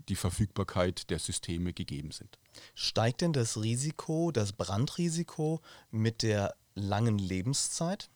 die 0.09 0.15
Verfügbarkeit 0.15 1.09
der 1.09 1.19
Systeme 1.19 1.73
gegeben 1.73 2.11
sind. 2.11 2.37
Steigt 2.75 3.21
denn 3.21 3.33
das 3.33 3.61
Risiko, 3.61 4.31
das 4.31 4.53
Brandrisiko 4.53 5.61
mit 5.91 6.23
der 6.23 6.55
langen 6.75 7.17
Lebenszeit? 7.17 8.09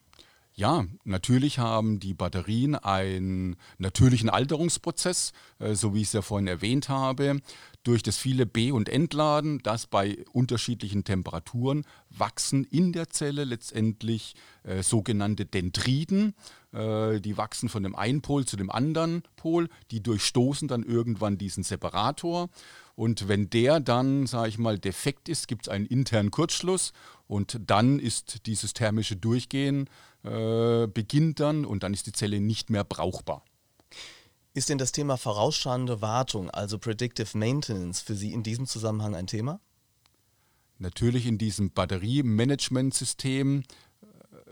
Ja, 0.53 0.85
natürlich 1.05 1.59
haben 1.59 1.99
die 1.99 2.13
Batterien 2.13 2.75
einen 2.75 3.55
natürlichen 3.77 4.29
Alterungsprozess, 4.29 5.31
äh, 5.59 5.75
so 5.75 5.93
wie 5.93 6.01
ich 6.01 6.07
es 6.07 6.13
ja 6.13 6.21
vorhin 6.21 6.47
erwähnt 6.47 6.89
habe. 6.89 7.39
Durch 7.83 8.03
das 8.03 8.17
viele 8.17 8.45
B- 8.45 8.71
und 8.71 8.89
Entladen, 8.89 9.59
das 9.63 9.87
bei 9.87 10.23
unterschiedlichen 10.33 11.05
Temperaturen 11.05 11.85
wachsen 12.09 12.65
in 12.65 12.91
der 12.91 13.09
Zelle 13.09 13.45
letztendlich 13.45 14.35
äh, 14.63 14.83
sogenannte 14.83 15.45
Dendriten. 15.45 16.35
Äh, 16.73 17.19
die 17.19 17.37
wachsen 17.37 17.69
von 17.69 17.83
dem 17.83 17.95
einen 17.95 18.21
Pol 18.21 18.45
zu 18.45 18.55
dem 18.57 18.69
anderen 18.69 19.23
Pol, 19.35 19.69
die 19.91 20.01
durchstoßen 20.01 20.67
dann 20.67 20.83
irgendwann 20.83 21.37
diesen 21.37 21.63
Separator. 21.63 22.49
Und 22.95 23.27
wenn 23.27 23.49
der 23.49 23.79
dann, 23.79 24.27
sage 24.27 24.49
ich 24.49 24.57
mal, 24.57 24.77
defekt 24.77 25.29
ist, 25.29 25.47
gibt 25.47 25.67
es 25.67 25.69
einen 25.69 25.85
internen 25.85 26.31
Kurzschluss 26.31 26.93
und 27.27 27.59
dann 27.65 27.99
ist 27.99 28.45
dieses 28.45 28.73
thermische 28.73 29.15
Durchgehen 29.15 29.89
äh, 30.23 30.87
beginnt 30.87 31.39
dann 31.39 31.65
und 31.65 31.83
dann 31.83 31.93
ist 31.93 32.05
die 32.07 32.11
Zelle 32.11 32.39
nicht 32.39 32.69
mehr 32.69 32.83
brauchbar. 32.83 33.43
Ist 34.53 34.69
denn 34.69 34.77
das 34.77 34.91
Thema 34.91 35.17
vorausschauende 35.17 36.01
Wartung, 36.01 36.49
also 36.49 36.77
Predictive 36.77 37.37
Maintenance, 37.37 38.01
für 38.01 38.15
Sie 38.15 38.33
in 38.33 38.43
diesem 38.43 38.67
Zusammenhang 38.67 39.15
ein 39.15 39.27
Thema? 39.27 39.61
Natürlich 40.77 41.25
in 41.25 41.37
diesem 41.37 41.71
Batteriemanagementsystem 41.71 43.63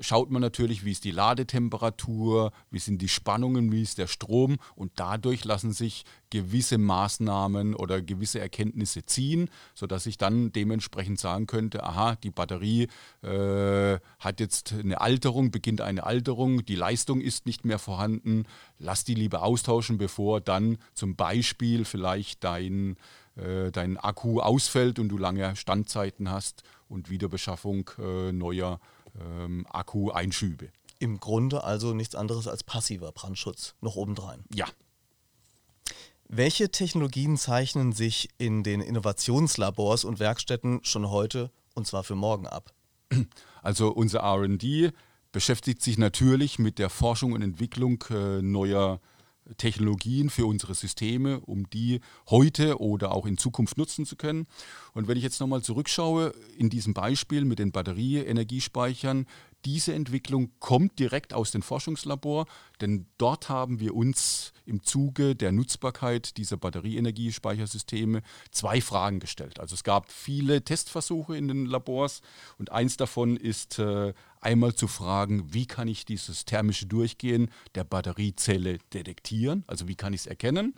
schaut 0.02 0.32
man 0.32 0.42
natürlich, 0.42 0.86
wie 0.86 0.92
ist 0.92 1.04
die 1.04 1.12
Ladetemperatur, 1.12 2.52
wie 2.72 2.80
sind 2.80 3.02
die 3.02 3.10
Spannungen, 3.10 3.72
wie 3.72 3.82
ist 3.82 3.98
der 3.98 4.08
Strom 4.08 4.58
und 4.76 4.92
dadurch 4.96 5.46
lassen 5.46 5.74
sich 5.74 6.06
gewisse 6.30 6.78
Maßnahmen 6.78 7.76
oder 7.76 8.02
gewisse 8.02 8.40
Erkenntnisse 8.40 9.06
ziehen, 9.06 9.50
sodass 9.74 10.06
ich 10.06 10.18
dann 10.18 10.52
dementsprechend 10.52 11.20
sagen 11.20 11.48
könnte, 11.48 11.84
aha, 11.84 12.16
die 12.16 12.32
Batterie 12.32 12.88
äh, 13.24 14.00
hat 14.20 14.40
jetzt 14.40 14.74
eine 14.74 15.02
Alterung, 15.02 15.52
beginnt 15.52 15.82
eine 15.82 16.04
Alterung, 16.04 16.66
die 16.66 16.76
Leistung 16.76 17.22
ist 17.22 17.46
nicht 17.46 17.66
mehr 17.66 17.80
vorhanden, 17.80 18.46
lass 18.78 19.04
die 19.04 19.16
lieber 19.16 19.44
austauschen, 19.44 19.98
bevor 19.98 20.42
dann 20.42 20.78
zum 20.94 21.16
Beispiel 21.16 21.86
vielleicht 21.86 22.44
dein, 22.44 22.96
äh, 23.36 23.72
dein 23.72 23.98
Akku 23.98 24.40
ausfällt 24.40 25.00
und 25.00 25.10
du 25.10 25.18
lange 25.18 25.56
Standzeiten 25.56 26.30
hast 26.30 26.64
und 26.88 27.10
Wiederbeschaffung 27.10 27.90
äh, 28.00 28.32
neuer 28.32 28.80
ähm, 29.20 29.66
Akku-Einschübe. 29.70 30.70
Im 31.00 31.20
Grunde 31.20 31.64
also 31.64 31.94
nichts 31.94 32.16
anderes 32.16 32.48
als 32.48 32.64
passiver 32.64 33.12
Brandschutz, 33.12 33.76
noch 33.82 33.96
obendrein. 33.96 34.44
Ja. 34.54 34.68
Welche 36.28 36.70
Technologien 36.72 37.38
zeichnen 37.38 37.92
sich 37.92 38.30
in 38.38 38.64
den 38.64 38.82
Innovationslabors 38.82 40.04
und 40.04 40.20
Werkstätten 40.20 40.82
schon 40.84 41.10
heute 41.10 41.52
und 41.74 41.88
zwar 41.88 42.04
für 42.04 42.16
morgen 42.16 42.48
ab? 42.48 42.74
Also 43.62 43.90
unser 43.90 44.22
RD 44.24 44.94
beschäftigt 45.32 45.82
sich 45.82 45.98
natürlich 45.98 46.60
mit 46.60 46.80
der 46.80 46.90
Forschung 46.90 47.34
und 47.34 47.42
Entwicklung 47.42 48.04
äh, 48.10 48.42
neuer 48.42 49.02
Technologien 49.58 50.30
für 50.30 50.46
unsere 50.46 50.76
Systeme, 50.76 51.40
um 51.42 51.70
die 51.70 52.02
heute 52.30 52.80
oder 52.80 53.12
auch 53.12 53.26
in 53.26 53.38
Zukunft 53.38 53.78
nutzen 53.78 54.06
zu 54.06 54.16
können. 54.16 54.48
Und 54.94 55.08
wenn 55.08 55.18
ich 55.18 55.24
jetzt 55.24 55.40
nochmal 55.40 55.62
zurückschaue 55.62 56.34
in 56.58 56.70
diesem 56.70 56.94
Beispiel 56.94 57.46
mit 57.46 57.60
den 57.60 57.72
Batterieenergiespeichern, 57.72 59.26
diese 59.66 59.94
Entwicklung 59.94 60.52
kommt 60.60 61.00
direkt 61.00 61.34
aus 61.34 61.52
dem 61.52 61.62
Forschungslabor, 61.62 62.46
denn 62.82 63.08
dort 63.18 63.50
haben 63.50 63.80
wir 63.80 63.94
uns 63.94 64.54
im 64.66 64.84
Zuge 64.84 65.36
der 65.36 65.52
Nutzbarkeit 65.52 66.38
dieser 66.38 66.58
Batterieenergiespeichersysteme 66.58 68.22
zwei 68.52 68.82
Fragen 68.82 69.20
gestellt. 69.20 69.60
Also 69.60 69.76
es 69.76 69.84
gab 69.84 70.12
viele 70.12 70.64
Testversuche 70.64 71.36
in 71.36 71.48
den 71.48 71.66
Labors 71.66 72.22
und 72.58 72.72
eins 72.72 72.98
davon 72.98 73.36
ist 73.36 73.80
äh, 73.80 74.14
einmal 74.40 74.76
zu 74.76 74.88
fragen, 74.88 75.54
wie 75.54 75.66
kann 75.66 75.88
ich 75.88 76.06
dieses 76.06 76.46
thermische 76.46 76.86
Durchgehen 76.86 77.52
der 77.76 77.84
Batteriezelle 77.84 78.78
detektieren, 78.94 79.64
also 79.68 79.88
wie 79.88 79.96
kann 79.96 80.14
ich 80.14 80.22
es 80.22 80.28
erkennen 80.28 80.74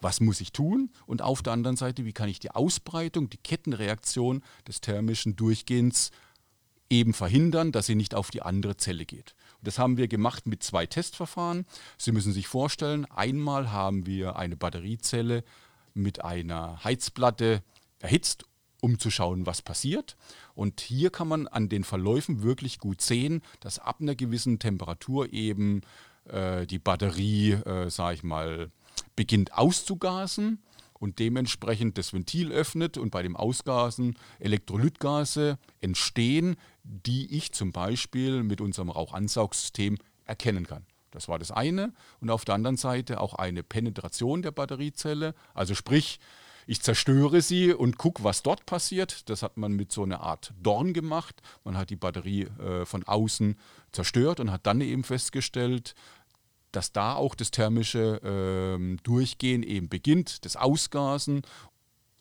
was 0.00 0.20
muss 0.20 0.40
ich 0.40 0.52
tun? 0.52 0.90
Und 1.06 1.22
auf 1.22 1.42
der 1.42 1.52
anderen 1.52 1.76
Seite, 1.76 2.04
wie 2.04 2.12
kann 2.12 2.28
ich 2.28 2.38
die 2.38 2.50
Ausbreitung, 2.50 3.30
die 3.30 3.38
Kettenreaktion 3.38 4.42
des 4.68 4.80
thermischen 4.80 5.36
Durchgehens 5.36 6.10
eben 6.90 7.12
verhindern, 7.12 7.72
dass 7.72 7.86
sie 7.86 7.94
nicht 7.94 8.14
auf 8.14 8.30
die 8.30 8.42
andere 8.42 8.76
Zelle 8.76 9.04
geht. 9.04 9.34
Und 9.58 9.66
das 9.66 9.78
haben 9.78 9.96
wir 9.96 10.08
gemacht 10.08 10.46
mit 10.46 10.62
zwei 10.62 10.86
Testverfahren. 10.86 11.66
Sie 11.98 12.12
müssen 12.12 12.32
sich 12.32 12.46
vorstellen, 12.46 13.04
einmal 13.06 13.72
haben 13.72 14.06
wir 14.06 14.36
eine 14.36 14.56
Batteriezelle 14.56 15.44
mit 15.94 16.24
einer 16.24 16.82
Heizplatte 16.84 17.62
erhitzt, 18.00 18.44
um 18.80 18.98
zu 18.98 19.10
schauen, 19.10 19.46
was 19.46 19.62
passiert. 19.62 20.16
Und 20.54 20.80
hier 20.80 21.10
kann 21.10 21.28
man 21.28 21.48
an 21.48 21.68
den 21.68 21.84
Verläufen 21.84 22.42
wirklich 22.42 22.78
gut 22.78 23.00
sehen, 23.00 23.42
dass 23.60 23.78
ab 23.78 24.00
einer 24.00 24.14
gewissen 24.14 24.58
Temperatur 24.58 25.32
eben 25.32 25.80
äh, 26.28 26.66
die 26.66 26.78
Batterie, 26.78 27.52
äh, 27.52 27.90
sage 27.90 28.16
ich 28.16 28.22
mal, 28.22 28.70
beginnt 29.14 29.54
auszugasen 29.54 30.62
und 30.98 31.18
dementsprechend 31.18 31.98
das 31.98 32.12
Ventil 32.12 32.52
öffnet 32.52 32.98
und 32.98 33.10
bei 33.10 33.22
dem 33.22 33.36
Ausgasen 33.36 34.16
Elektrolytgase 34.38 35.58
entstehen, 35.80 36.56
die 36.82 37.36
ich 37.36 37.52
zum 37.52 37.72
Beispiel 37.72 38.42
mit 38.42 38.60
unserem 38.60 38.90
Rauchansaugsystem 38.90 39.98
erkennen 40.24 40.66
kann. 40.66 40.86
Das 41.10 41.28
war 41.28 41.38
das 41.38 41.50
eine. 41.50 41.92
Und 42.20 42.30
auf 42.30 42.44
der 42.44 42.54
anderen 42.54 42.76
Seite 42.76 43.20
auch 43.20 43.34
eine 43.34 43.62
Penetration 43.62 44.42
der 44.42 44.50
Batteriezelle. 44.50 45.34
Also 45.54 45.74
sprich, 45.74 46.20
ich 46.66 46.82
zerstöre 46.82 47.42
sie 47.42 47.72
und 47.72 47.96
gucke, 47.96 48.24
was 48.24 48.42
dort 48.42 48.66
passiert. 48.66 49.30
Das 49.30 49.42
hat 49.42 49.56
man 49.56 49.72
mit 49.72 49.92
so 49.92 50.02
einer 50.02 50.20
Art 50.20 50.52
Dorn 50.60 50.92
gemacht. 50.92 51.40
Man 51.64 51.76
hat 51.76 51.90
die 51.90 51.96
Batterie 51.96 52.48
äh, 52.58 52.84
von 52.84 53.04
außen 53.04 53.56
zerstört 53.92 54.40
und 54.40 54.50
hat 54.50 54.66
dann 54.66 54.80
eben 54.80 55.04
festgestellt, 55.04 55.94
dass 56.76 56.92
da 56.92 57.14
auch 57.14 57.34
das 57.34 57.50
thermische 57.50 58.20
äh, 58.22 58.96
Durchgehen 59.02 59.62
eben 59.62 59.88
beginnt, 59.88 60.44
das 60.44 60.56
Ausgasen. 60.56 61.40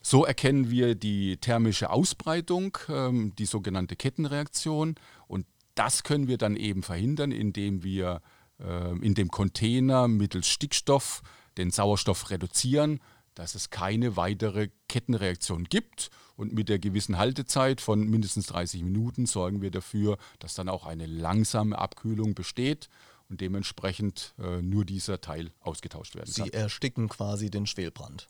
So 0.01 0.23
erkennen 0.23 0.71
wir 0.71 0.95
die 0.95 1.35
thermische 1.37 1.89
Ausbreitung, 1.89 2.77
ähm, 2.87 3.33
die 3.37 3.47
sogenannte 3.47 3.97
Kettenreaktion. 3.97 4.95
Und 5.27 5.45
das 5.73 6.03
können 6.03 6.29
wir 6.29 6.37
dann 6.37 6.55
eben 6.55 6.83
verhindern, 6.83 7.33
indem 7.33 7.83
wir 7.83 8.21
äh, 8.59 8.97
in 8.99 9.13
dem 9.13 9.27
Container 9.29 10.07
mittels 10.07 10.47
Stickstoff 10.47 11.21
den 11.57 11.69
Sauerstoff 11.69 12.29
reduzieren, 12.29 13.01
dass 13.33 13.55
es 13.55 13.71
keine 13.71 14.15
weitere 14.15 14.69
Kettenreaktion 14.87 15.65
gibt. 15.65 16.11
Und 16.37 16.53
mit 16.53 16.69
der 16.69 16.79
gewissen 16.79 17.17
Haltezeit 17.17 17.81
von 17.81 18.07
mindestens 18.09 18.47
30 18.47 18.83
Minuten 18.83 19.25
sorgen 19.25 19.61
wir 19.61 19.71
dafür, 19.71 20.17
dass 20.39 20.55
dann 20.55 20.69
auch 20.69 20.85
eine 20.85 21.07
langsame 21.07 21.77
Abkühlung 21.77 22.35
besteht 22.35 22.87
und 23.29 23.41
dementsprechend 23.41 24.33
äh, 24.39 24.61
nur 24.61 24.85
dieser 24.85 25.21
Teil 25.21 25.51
ausgetauscht 25.61 26.15
werden 26.15 26.33
kann. 26.33 26.45
Sie 26.45 26.53
ersticken 26.53 27.09
quasi 27.09 27.49
den 27.49 27.65
Schwelbrand. 27.65 28.27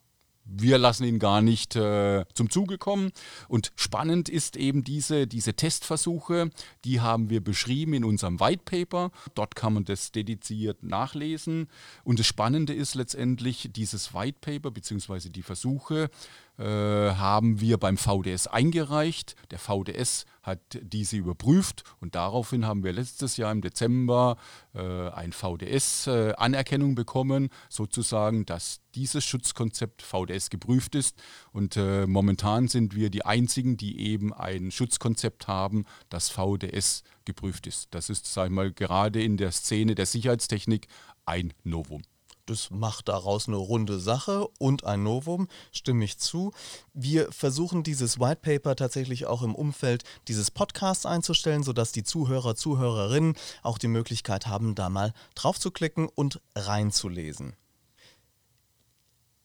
Wir 0.48 0.78
lassen 0.78 1.06
ihn 1.06 1.18
gar 1.18 1.42
nicht 1.42 1.76
äh, 1.76 2.24
zum 2.36 2.52
Zuge 2.52 2.78
kommen. 2.78 3.12
Und 3.48 3.72
spannend 3.76 4.30
ist 4.30 4.58
eben 4.58 4.84
diese, 4.84 5.26
diese 5.26 5.56
Testversuche, 5.56 6.52
die 6.84 7.02
haben 7.02 7.32
wir 7.32 7.44
beschrieben 7.44 7.96
in 7.96 8.06
unserem 8.06 8.40
White 8.40 8.62
Paper. 8.64 9.12
Dort 9.34 9.56
kann 9.56 9.74
man 9.74 9.86
das 9.86 10.12
dediziert 10.12 10.84
nachlesen. 10.84 11.68
Und 12.04 12.20
das 12.20 12.28
Spannende 12.28 12.74
ist 12.74 12.94
letztendlich, 12.94 13.70
dieses 13.76 14.14
White 14.14 14.38
Paper 14.40 14.70
bzw. 14.70 15.30
die 15.30 15.42
Versuche 15.42 16.12
haben 16.58 17.60
wir 17.60 17.78
beim 17.78 17.98
VDS 17.98 18.48
eingereicht. 18.48 19.36
Der 19.52 19.60
VDS 19.60 20.26
hat 20.46 20.60
diese 20.80 21.18
überprüft 21.18 21.84
und 22.00 22.14
daraufhin 22.14 22.66
haben 22.68 22.84
wir 22.84 22.94
letztes 22.94 23.36
Jahr 23.38 23.52
im 23.52 23.62
Dezember 23.62 24.38
äh, 24.76 25.10
ein 25.10 25.34
VDS-Anerkennung 25.34 26.92
äh, 26.92 26.96
bekommen, 26.96 27.50
sozusagen, 27.68 28.46
dass 28.46 28.80
dieses 28.94 29.26
Schutzkonzept 29.26 30.04
VDS 30.04 30.52
geprüft 30.52 30.94
ist. 30.94 31.22
Und 31.52 31.78
äh, 31.78 32.06
momentan 32.06 32.68
sind 32.68 32.96
wir 32.96 33.10
die 33.10 33.26
Einzigen, 33.26 33.76
die 33.76 34.00
eben 34.00 34.34
ein 34.34 34.72
Schutzkonzept 34.72 35.48
haben, 35.48 35.86
das 36.10 36.30
VDS 36.30 37.04
geprüft 37.26 37.66
ist. 37.66 37.88
Das 37.92 38.12
ist, 38.12 38.32
sage 38.32 38.50
ich 38.50 38.54
mal, 38.54 38.72
gerade 38.72 39.24
in 39.24 39.38
der 39.38 39.52
Szene 39.52 39.96
der 39.96 40.06
Sicherheitstechnik 40.06 40.88
ein 41.26 41.54
Novum. 41.64 42.04
Das 42.46 42.70
macht 42.70 43.08
daraus 43.08 43.48
eine 43.48 43.58
runde 43.58 44.00
Sache 44.00 44.48
und 44.60 44.84
ein 44.84 45.02
Novum, 45.02 45.48
stimme 45.72 46.06
ich 46.06 46.20
zu. 46.20 46.52
Wir 46.94 47.32
versuchen 47.32 47.82
dieses 47.82 48.20
White 48.20 48.42
Paper 48.42 48.76
tatsächlich 48.76 49.26
auch 49.26 49.42
im 49.42 49.56
Umfeld 49.56 50.04
dieses 50.28 50.52
Podcasts 50.52 51.08
einzustellen, 51.08 51.64
sodass 51.64 51.92
die 51.92 52.04
Zuhörer, 52.04 52.56
Zuhörerinnen 52.56 53.34
auch 53.64 53.80
die 53.80 53.88
Möglichkeit 53.88 54.46
haben, 54.46 54.76
da 54.76 54.90
mal 54.90 55.14
drauf 55.34 55.60
zu 55.60 55.72
klicken 55.72 56.08
und 56.08 56.40
reinzulesen. 56.56 57.56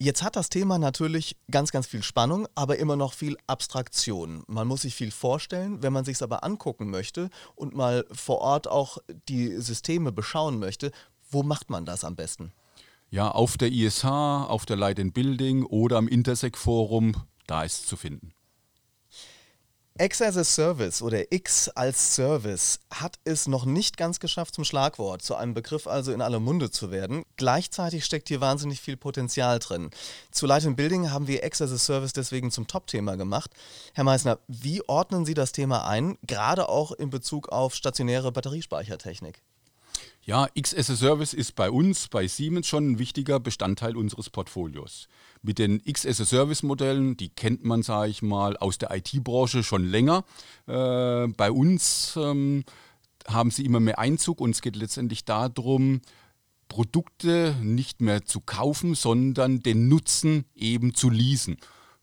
Jetzt 0.03 0.23
hat 0.23 0.37
das 0.37 0.49
Thema 0.49 0.79
natürlich 0.79 1.37
ganz, 1.51 1.73
ganz 1.73 1.87
viel 1.87 2.03
Spannung, 2.03 2.49
aber 2.55 2.79
immer 2.79 2.97
noch 2.97 3.13
viel 3.13 3.37
Abstraktion. 3.47 4.45
Man 4.47 4.67
muss 4.67 4.83
sich 4.83 4.95
viel 4.95 5.11
vorstellen, 5.11 5.83
wenn 5.83 5.93
man 5.93 6.05
sich 6.07 6.15
es 6.15 6.23
aber 6.23 6.43
angucken 6.45 6.91
möchte 6.91 7.31
und 7.55 7.75
mal 7.75 8.07
vor 8.11 8.39
Ort 8.39 8.69
auch 8.69 8.99
die 9.29 9.57
Systeme 9.61 10.11
beschauen 10.13 10.59
möchte, 10.59 10.91
wo 11.31 11.43
macht 11.43 11.69
man 11.71 11.85
das 11.85 12.05
am 12.05 12.17
besten? 12.17 12.53
Ja, 13.13 13.29
auf 13.29 13.57
der 13.57 13.73
ISH, 13.73 14.05
auf 14.05 14.67
der 14.67 14.77
Light 14.77 15.01
and 15.01 15.13
Building 15.13 15.65
oder 15.65 15.97
am 15.97 16.07
Intersec-Forum, 16.07 17.17
da 17.49 17.65
ist 17.65 17.81
es 17.81 17.87
zu 17.87 17.97
finden. 17.97 18.33
X 19.99 20.23
as 20.23 20.37
a 20.37 20.45
Service 20.45 21.03
oder 21.03 21.33
X 21.33 21.69
als 21.71 22.15
Service 22.15 22.79
hat 22.91 23.19
es 23.25 23.49
noch 23.49 23.65
nicht 23.65 23.97
ganz 23.97 24.21
geschafft 24.21 24.55
zum 24.55 24.65
Schlagwort, 24.65 25.23
zu 25.23 25.35
einem 25.35 25.55
Begriff 25.55 25.89
also 25.89 26.13
in 26.13 26.23
aller 26.23 26.39
Munde 26.39 26.71
zu 26.71 26.93
werden. 26.93 27.25
Gleichzeitig 27.37 28.05
steckt 28.05 28.29
hier 28.29 28.41
wahnsinnig 28.41 28.81
viel 28.81 28.97
Potenzial 28.97 29.59
drin. 29.59 29.91
Zu 30.31 30.47
Light 30.47 30.65
and 30.65 30.77
Building 30.77 31.11
haben 31.11 31.27
wir 31.27 31.43
X 31.43 31.61
as 31.61 31.73
a 31.73 31.79
Service 31.79 32.13
deswegen 32.13 32.53
zum 32.53 32.69
Top-Thema 32.69 33.17
gemacht. 33.17 33.51
Herr 33.93 34.05
Meissner, 34.05 34.39
wie 34.47 34.89
ordnen 34.89 35.27
Sie 35.27 35.35
das 35.35 35.51
Thema 35.51 35.85
ein, 35.85 36.17
gerade 36.23 36.69
auch 36.69 36.93
in 36.93 37.11
Bezug 37.11 37.49
auf 37.49 37.75
stationäre 37.75 38.31
Batteriespeichertechnik? 38.31 39.43
Ja, 40.23 40.49
X 40.53 40.75
as 40.75 40.91
a 40.91 40.97
Service 40.97 41.33
ist 41.33 41.55
bei 41.55 41.71
uns, 41.71 42.09
bei 42.09 42.27
Siemens 42.29 42.67
schon 42.67 42.93
ein 42.93 42.99
wichtiger 42.99 43.41
Bestandteil 43.41 43.97
unseres 43.97 44.29
Portfolios. 44.29 45.09
Mit 45.43 45.59
den 45.59 45.81
X 45.83 46.05
as 46.05 46.21
a 46.21 46.27
Service 46.27 46.63
Modellen, 46.63 47.17
die 47.17 47.31
kennt 47.31 47.65
man, 47.65 47.83
sage 47.83 48.11
ich 48.11 48.21
mal, 48.21 48.59
aus 48.59 48.77
der 48.77 48.95
IT-Branche 48.95 49.63
schon 49.63 49.89
länger. 49.89 50.25
Äh, 50.67 51.29
bei 51.29 51.51
uns 51.51 52.19
ähm, 52.21 52.65
haben 53.27 53.51
sie 53.51 53.65
immer 53.65 53.81
mehr 53.81 53.99
Einzug 53.99 54.43
und 54.43 54.51
es 54.51 54.61
geht 54.61 54.77
letztendlich 54.77 55.25
darum, 55.25 56.03
Produkte 56.69 57.57
nicht 57.63 58.03
mehr 58.03 58.27
zu 58.27 58.41
kaufen, 58.41 58.95
sondern 58.95 59.61
den 59.61 59.89
Nutzen 59.89 60.45
eben 60.55 60.95
zu 60.95 61.09
leasen 61.09 61.57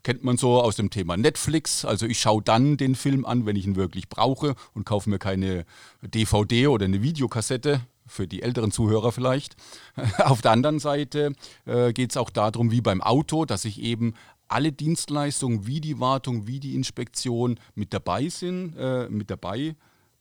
kennt 0.04 0.24
man 0.24 0.38
so 0.38 0.62
aus 0.62 0.78
dem 0.78 0.90
Thema 0.90 1.18
Netflix. 1.18 1.84
Also 1.84 2.06
ich 2.06 2.22
schaue 2.22 2.42
dann 2.42 2.78
den 2.78 2.96
Film 2.96 3.26
an, 3.26 3.46
wenn 3.46 3.58
ich 3.58 3.68
ihn 3.68 3.76
wirklich 3.76 4.08
brauche 4.08 4.56
und 4.74 4.86
kaufe 4.86 5.10
mir 5.10 5.20
keine 5.20 5.66
DVD 6.02 6.68
oder 6.68 6.86
eine 6.86 7.02
Videokassette 7.02 7.82
für 8.08 8.28
die 8.28 8.42
älteren 8.42 8.72
Zuhörer 8.72 9.12
vielleicht. 9.12 9.56
Auf 10.20 10.42
der 10.42 10.52
anderen 10.52 10.80
Seite 10.80 11.34
äh, 11.66 11.94
geht 11.94 12.12
es 12.12 12.18
auch 12.18 12.30
darum, 12.30 12.72
wie 12.72 12.82
beim 12.82 13.02
Auto, 13.02 13.46
dass 13.46 13.66
ich 13.66 13.82
eben 13.82 14.14
alle 14.48 14.72
Dienstleistungen 14.72 15.68
wie 15.68 15.82
die 15.82 16.00
Wartung, 16.00 16.48
wie 16.48 16.60
die 16.60 16.76
Inspektion 16.76 17.60
mit 17.76 17.94
dabei 17.94 18.30
sind, 18.30 18.76
äh, 18.78 19.10
mit 19.10 19.30
dabei 19.30 19.76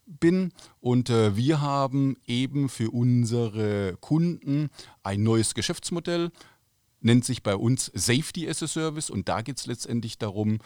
bin. 0.06 0.52
Und 0.80 1.10
äh, 1.10 1.36
wir 1.36 1.60
haben 1.60 2.16
eben 2.26 2.68
für 2.68 2.90
unsere 2.90 3.96
Kunden 4.00 4.70
ein 5.02 5.22
neues 5.22 5.54
Geschäftsmodell, 5.54 6.30
nennt 7.00 7.24
sich 7.24 7.42
bei 7.42 7.54
uns 7.54 7.90
Safety 7.94 8.48
as 8.48 8.62
a 8.62 8.66
Service. 8.66 9.10
Und 9.10 9.28
da 9.28 9.42
geht 9.42 9.58
es 9.58 9.66
letztendlich 9.66 10.18
darum, 10.18 10.58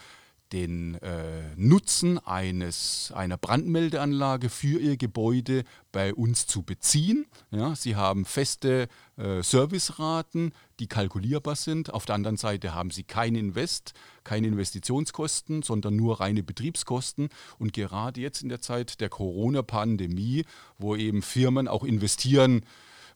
den 0.51 0.95
äh, 0.95 1.55
Nutzen 1.55 2.19
eines, 2.19 3.11
einer 3.15 3.37
Brandmeldeanlage 3.37 4.49
für 4.49 4.79
Ihr 4.79 4.97
Gebäude 4.97 5.63
bei 5.91 6.13
uns 6.13 6.47
zu 6.47 6.63
beziehen. 6.63 7.25
Ja, 7.51 7.75
Sie 7.75 7.95
haben 7.95 8.25
feste 8.25 8.87
äh, 9.17 9.41
Serviceraten, 9.41 10.53
die 10.79 10.87
kalkulierbar 10.87 11.55
sind. 11.55 11.93
Auf 11.93 12.05
der 12.05 12.15
anderen 12.15 12.37
Seite 12.37 12.73
haben 12.73 12.91
Sie 12.91 13.03
kein 13.03 13.35
Invest, 13.35 13.93
keine 14.23 14.47
Investitionskosten, 14.47 15.63
sondern 15.63 15.95
nur 15.95 16.19
reine 16.19 16.43
Betriebskosten. 16.43 17.29
Und 17.59 17.73
gerade 17.73 18.19
jetzt 18.19 18.41
in 18.41 18.49
der 18.49 18.61
Zeit 18.61 18.99
der 18.99 19.09
Corona-Pandemie, 19.09 20.45
wo 20.77 20.95
eben 20.95 21.21
Firmen 21.21 21.67
auch 21.67 21.83
investieren, 21.83 22.65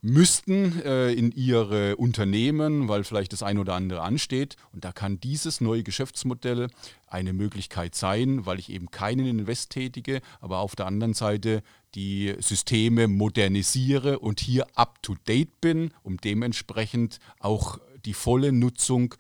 müssten 0.05 0.81
äh, 0.83 1.11
in 1.11 1.31
ihre 1.31 1.95
Unternehmen, 1.95 2.87
weil 2.87 3.03
vielleicht 3.03 3.33
das 3.33 3.41
ein 3.41 3.57
oder 3.57 3.73
andere 3.73 4.01
ansteht. 4.01 4.55
Und 4.71 4.85
da 4.85 4.91
kann 4.91 5.19
dieses 5.19 5.61
neue 5.61 5.81
Geschäftsmodell 5.81 6.67
eine 7.07 7.33
Möglichkeit 7.33 7.95
sein, 7.95 8.45
weil 8.45 8.59
ich 8.59 8.69
eben 8.69 8.91
keinen 8.91 9.25
Invest 9.25 9.71
tätige, 9.71 10.21
aber 10.41 10.59
auf 10.59 10.75
der 10.75 10.85
anderen 10.85 11.15
Seite 11.15 11.63
die 11.95 12.35
Systeme 12.39 13.07
modernisiere 13.07 14.19
und 14.19 14.39
hier 14.39 14.67
up-to-date 14.75 15.59
bin, 15.59 15.91
um 16.03 16.17
dementsprechend 16.17 17.19
auch 17.39 17.79
die 18.05 18.13
volle 18.13 18.51
Nutzung 18.51 19.15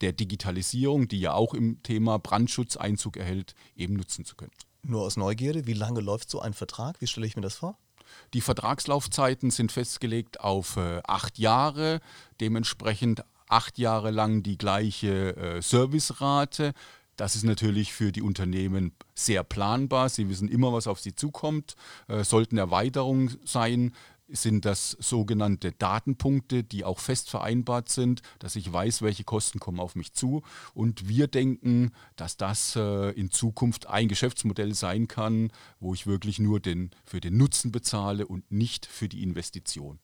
der 0.00 0.12
Digitalisierung, 0.12 1.08
die 1.08 1.18
ja 1.18 1.32
auch 1.32 1.54
im 1.54 1.82
Thema 1.82 2.18
Brandschutz 2.18 2.76
Einzug 2.76 3.16
erhält, 3.16 3.54
eben 3.74 3.94
nutzen 3.94 4.24
zu 4.24 4.36
können. 4.36 4.52
Nur 4.82 5.02
aus 5.02 5.16
Neugierde, 5.16 5.66
wie 5.66 5.72
lange 5.72 6.00
läuft 6.00 6.30
so 6.30 6.40
ein 6.40 6.52
Vertrag? 6.52 7.00
Wie 7.00 7.06
stelle 7.06 7.26
ich 7.26 7.34
mir 7.34 7.42
das 7.42 7.56
vor? 7.56 7.78
Die 8.34 8.40
Vertragslaufzeiten 8.40 9.52
sind 9.52 9.70
festgelegt 9.70 10.40
auf 10.40 10.76
äh, 10.76 11.00
acht 11.06 11.38
Jahre, 11.38 12.00
dementsprechend 12.40 13.24
acht 13.48 13.78
Jahre 13.78 14.10
lang 14.10 14.42
die 14.42 14.58
gleiche 14.58 15.36
äh, 15.36 15.62
Servicerate. 15.62 16.72
Das 17.16 17.36
ist 17.36 17.44
natürlich 17.44 17.92
für 17.92 18.10
die 18.10 18.22
Unternehmen 18.22 18.92
sehr 19.14 19.44
planbar. 19.44 20.08
Sie 20.08 20.28
wissen 20.28 20.48
immer, 20.48 20.72
was 20.72 20.88
auf 20.88 20.98
sie 20.98 21.14
zukommt. 21.14 21.76
Äh, 22.08 22.24
sollten 22.24 22.58
Erweiterungen 22.58 23.36
sein, 23.44 23.94
sind 24.28 24.64
das 24.64 24.96
sogenannte 25.00 25.72
Datenpunkte, 25.72 26.64
die 26.64 26.84
auch 26.84 26.98
fest 26.98 27.30
vereinbart 27.30 27.88
sind, 27.88 28.22
dass 28.38 28.56
ich 28.56 28.72
weiß, 28.72 29.02
welche 29.02 29.24
Kosten 29.24 29.60
kommen 29.60 29.80
auf 29.80 29.96
mich 29.96 30.12
zu. 30.12 30.42
Und 30.72 31.08
wir 31.08 31.26
denken, 31.26 31.92
dass 32.16 32.36
das 32.36 32.76
äh, 32.76 33.10
in 33.10 33.30
Zukunft 33.30 33.86
ein 33.86 34.08
Geschäftsmodell 34.08 34.74
sein 34.74 35.08
kann, 35.08 35.52
wo 35.80 35.94
ich 35.94 36.06
wirklich 36.06 36.38
nur 36.38 36.60
den, 36.60 36.90
für 37.04 37.20
den 37.20 37.36
Nutzen 37.36 37.72
bezahle 37.72 38.26
und 38.26 38.50
nicht 38.50 38.86
für 38.86 39.08
die 39.08 39.22
Investition. 39.22 39.98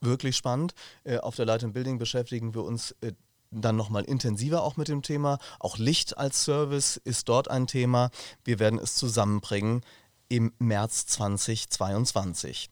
Wirklich 0.00 0.36
spannend. 0.36 0.74
Äh, 1.04 1.18
auf 1.18 1.36
der 1.36 1.46
Light 1.46 1.72
Building 1.72 1.98
beschäftigen 1.98 2.54
wir 2.54 2.64
uns 2.64 2.92
äh, 3.00 3.12
dann 3.50 3.76
nochmal 3.76 4.04
intensiver 4.04 4.62
auch 4.62 4.76
mit 4.76 4.88
dem 4.88 5.02
Thema. 5.02 5.38
Auch 5.60 5.78
Licht 5.78 6.18
als 6.18 6.44
Service 6.44 6.96
ist 6.96 7.28
dort 7.28 7.48
ein 7.48 7.66
Thema. 7.66 8.10
Wir 8.44 8.58
werden 8.58 8.78
es 8.78 8.96
zusammenbringen 8.96 9.82
im 10.28 10.52
März 10.58 11.06
2022. 11.06 12.70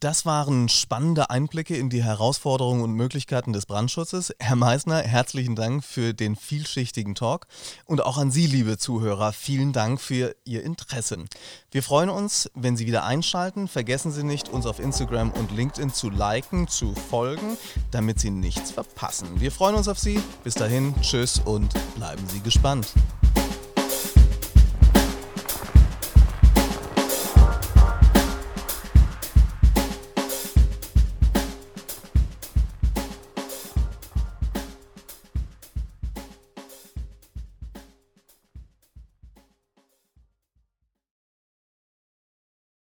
Das 0.00 0.24
waren 0.24 0.68
spannende 0.68 1.28
Einblicke 1.28 1.76
in 1.76 1.90
die 1.90 2.04
Herausforderungen 2.04 2.82
und 2.82 2.92
Möglichkeiten 2.92 3.52
des 3.52 3.66
Brandschutzes. 3.66 4.32
Herr 4.38 4.54
Meisner, 4.54 5.02
herzlichen 5.02 5.56
Dank 5.56 5.82
für 5.82 6.14
den 6.14 6.36
vielschichtigen 6.36 7.16
Talk 7.16 7.48
und 7.84 8.04
auch 8.04 8.16
an 8.16 8.30
Sie, 8.30 8.46
liebe 8.46 8.78
Zuhörer, 8.78 9.32
vielen 9.32 9.72
Dank 9.72 10.00
für 10.00 10.36
Ihr 10.44 10.62
Interesse. 10.62 11.24
Wir 11.72 11.82
freuen 11.82 12.10
uns, 12.10 12.48
wenn 12.54 12.76
Sie 12.76 12.86
wieder 12.86 13.02
einschalten. 13.02 13.66
Vergessen 13.66 14.12
Sie 14.12 14.22
nicht, 14.22 14.48
uns 14.50 14.66
auf 14.66 14.78
Instagram 14.78 15.32
und 15.32 15.50
LinkedIn 15.50 15.92
zu 15.92 16.10
liken, 16.10 16.68
zu 16.68 16.94
folgen, 16.94 17.56
damit 17.90 18.20
Sie 18.20 18.30
nichts 18.30 18.70
verpassen. 18.70 19.40
Wir 19.40 19.50
freuen 19.50 19.74
uns 19.74 19.88
auf 19.88 19.98
Sie. 19.98 20.22
Bis 20.44 20.54
dahin, 20.54 20.94
tschüss 21.02 21.40
und 21.44 21.74
bleiben 21.96 22.22
Sie 22.28 22.38
gespannt. 22.38 22.86